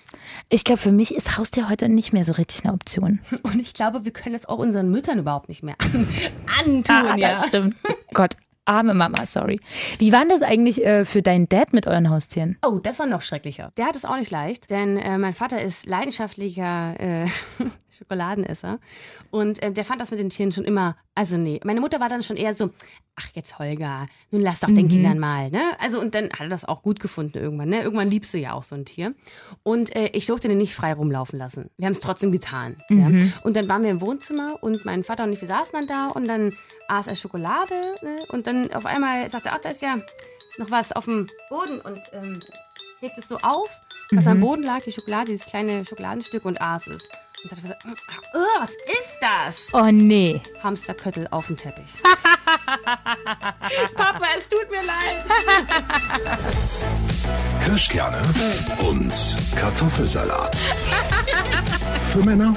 Ich 0.48 0.64
glaube, 0.64 0.80
für 0.80 0.92
mich 0.92 1.14
ist 1.14 1.36
Haustier 1.38 1.68
heute 1.68 1.88
nicht 1.88 2.12
mehr 2.12 2.24
so 2.24 2.32
richtig 2.32 2.64
eine 2.64 2.72
Option. 2.72 3.20
Und 3.42 3.60
ich 3.60 3.74
glaube, 3.74 4.04
wir 4.04 4.12
können 4.12 4.32
das 4.34 4.46
auch 4.46 4.58
unseren 4.58 4.90
Müttern 4.90 5.18
überhaupt 5.18 5.48
nicht 5.48 5.62
mehr 5.62 5.76
an, 5.78 6.08
antun. 6.60 6.84
ja. 6.96 7.12
Ah, 7.12 7.16
das 7.16 7.46
stimmt. 7.46 7.76
Gott, 8.14 8.34
arme 8.64 8.94
Mama, 8.94 9.26
sorry. 9.26 9.60
Wie 9.98 10.12
war 10.12 10.20
denn 10.20 10.28
das 10.30 10.42
eigentlich 10.42 10.84
äh, 10.84 11.04
für 11.04 11.22
deinen 11.22 11.48
Dad 11.48 11.72
mit 11.72 11.86
euren 11.86 12.10
Haustieren? 12.10 12.56
Oh, 12.66 12.78
das 12.78 12.98
war 12.98 13.06
noch 13.06 13.22
schrecklicher. 13.22 13.70
Der 13.76 13.86
hat 13.86 13.96
es 13.96 14.04
auch 14.04 14.16
nicht 14.18 14.30
leicht, 14.30 14.70
denn 14.70 14.96
äh, 14.96 15.18
mein 15.18 15.34
Vater 15.34 15.60
ist 15.62 15.86
leidenschaftlicher 15.86 16.94
äh, 16.98 17.26
Schokoladenesser 17.98 18.78
und 19.30 19.62
äh, 19.62 19.72
der 19.72 19.84
fand 19.84 20.00
das 20.00 20.10
mit 20.10 20.20
den 20.20 20.30
Tieren 20.30 20.52
schon 20.52 20.64
immer, 20.64 20.96
also 21.14 21.36
nee. 21.36 21.60
Meine 21.64 21.80
Mutter 21.80 22.00
war 22.00 22.08
dann 22.08 22.22
schon 22.22 22.36
eher 22.36 22.54
so, 22.54 22.70
ach 23.16 23.28
jetzt 23.34 23.58
Holger, 23.58 24.06
nun 24.30 24.42
lass 24.42 24.60
doch 24.60 24.68
den 24.68 24.88
Kindern 24.88 25.18
mal, 25.18 25.50
ne? 25.50 25.60
Also 25.80 26.00
und 26.00 26.14
dann 26.14 26.26
hat 26.26 26.40
er 26.40 26.48
das 26.48 26.64
auch 26.64 26.82
gut 26.82 27.00
gefunden 27.00 27.38
irgendwann, 27.38 27.68
ne? 27.68 27.82
Irgendwann 27.82 28.10
liebst 28.10 28.32
du 28.32 28.38
ja 28.38 28.52
auch 28.52 28.62
so 28.62 28.74
ein 28.74 28.84
Tier. 28.84 29.14
Und 29.62 29.94
äh, 29.96 30.10
ich 30.12 30.26
durfte 30.26 30.48
den 30.48 30.58
nicht 30.58 30.74
frei 30.74 30.92
rumlaufen 30.92 31.38
lassen. 31.38 31.70
Wir 31.76 31.86
haben 31.86 31.92
es 31.92 32.00
trotzdem 32.00 32.32
getan. 32.32 32.76
Ja? 32.88 33.10
Und 33.42 33.56
dann 33.56 33.68
waren 33.68 33.82
wir 33.82 33.90
im 33.90 34.00
Wohnzimmer 34.00 34.58
und 34.62 34.84
mein 34.84 35.04
Vater 35.04 35.24
und 35.24 35.32
ich, 35.32 35.40
wir 35.40 35.48
saßen 35.48 35.72
dann 35.72 35.86
da 35.86 36.08
und 36.08 36.28
dann 36.28 36.54
aß 36.88 37.08
er 37.08 37.14
Schokolade 37.14 37.74
ne? 38.02 38.24
und 38.28 38.46
dann 38.46 38.72
auf 38.72 38.86
einmal 38.86 39.28
sagte 39.28 39.48
er, 39.48 39.56
ach, 39.56 39.60
da 39.60 39.70
ist 39.70 39.82
ja 39.82 39.98
noch 40.58 40.70
was 40.70 40.92
auf 40.92 41.06
dem 41.06 41.28
Boden 41.48 41.80
und 41.80 41.98
ähm, 42.12 42.42
hebt 43.00 43.16
es 43.18 43.28
so 43.28 43.38
auf, 43.38 43.68
was 44.10 44.26
am 44.26 44.40
Boden 44.40 44.62
lag, 44.62 44.82
die 44.82 44.92
Schokolade, 44.92 45.32
dieses 45.32 45.46
kleine 45.46 45.84
Schokoladenstück 45.84 46.44
und 46.44 46.60
aß 46.60 46.88
es. 46.88 47.08
Und 47.44 47.50
sagte, 47.50 47.76
was, 47.84 47.94
uh, 48.34 48.60
was 48.60 48.70
ist 48.70 49.16
das? 49.20 49.56
Oh 49.72 49.90
nee. 49.92 50.40
Hamsterköttel 50.62 51.28
auf 51.30 51.46
dem 51.46 51.56
Teppich. 51.56 52.02
Papa, 53.94 54.26
es 54.36 54.48
tut 54.48 54.68
mir 54.70 54.82
leid. 54.82 55.24
Kirschkerne 57.64 58.20
und 58.80 59.36
Kartoffelsalat. 59.56 60.56
Für 62.10 62.24
Männer 62.24 62.54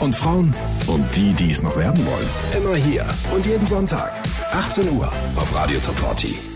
und 0.00 0.14
Frauen 0.14 0.54
und 0.86 1.04
die, 1.16 1.32
die 1.34 1.50
es 1.50 1.62
noch 1.62 1.76
werden 1.76 2.06
wollen. 2.06 2.28
Immer 2.56 2.76
hier 2.76 3.06
und 3.34 3.44
jeden 3.44 3.66
Sonntag. 3.66 4.12
18 4.52 4.90
Uhr 4.90 5.12
auf 5.36 5.54
Radio 5.54 5.80
Top 5.80 5.98
40. 5.98 6.53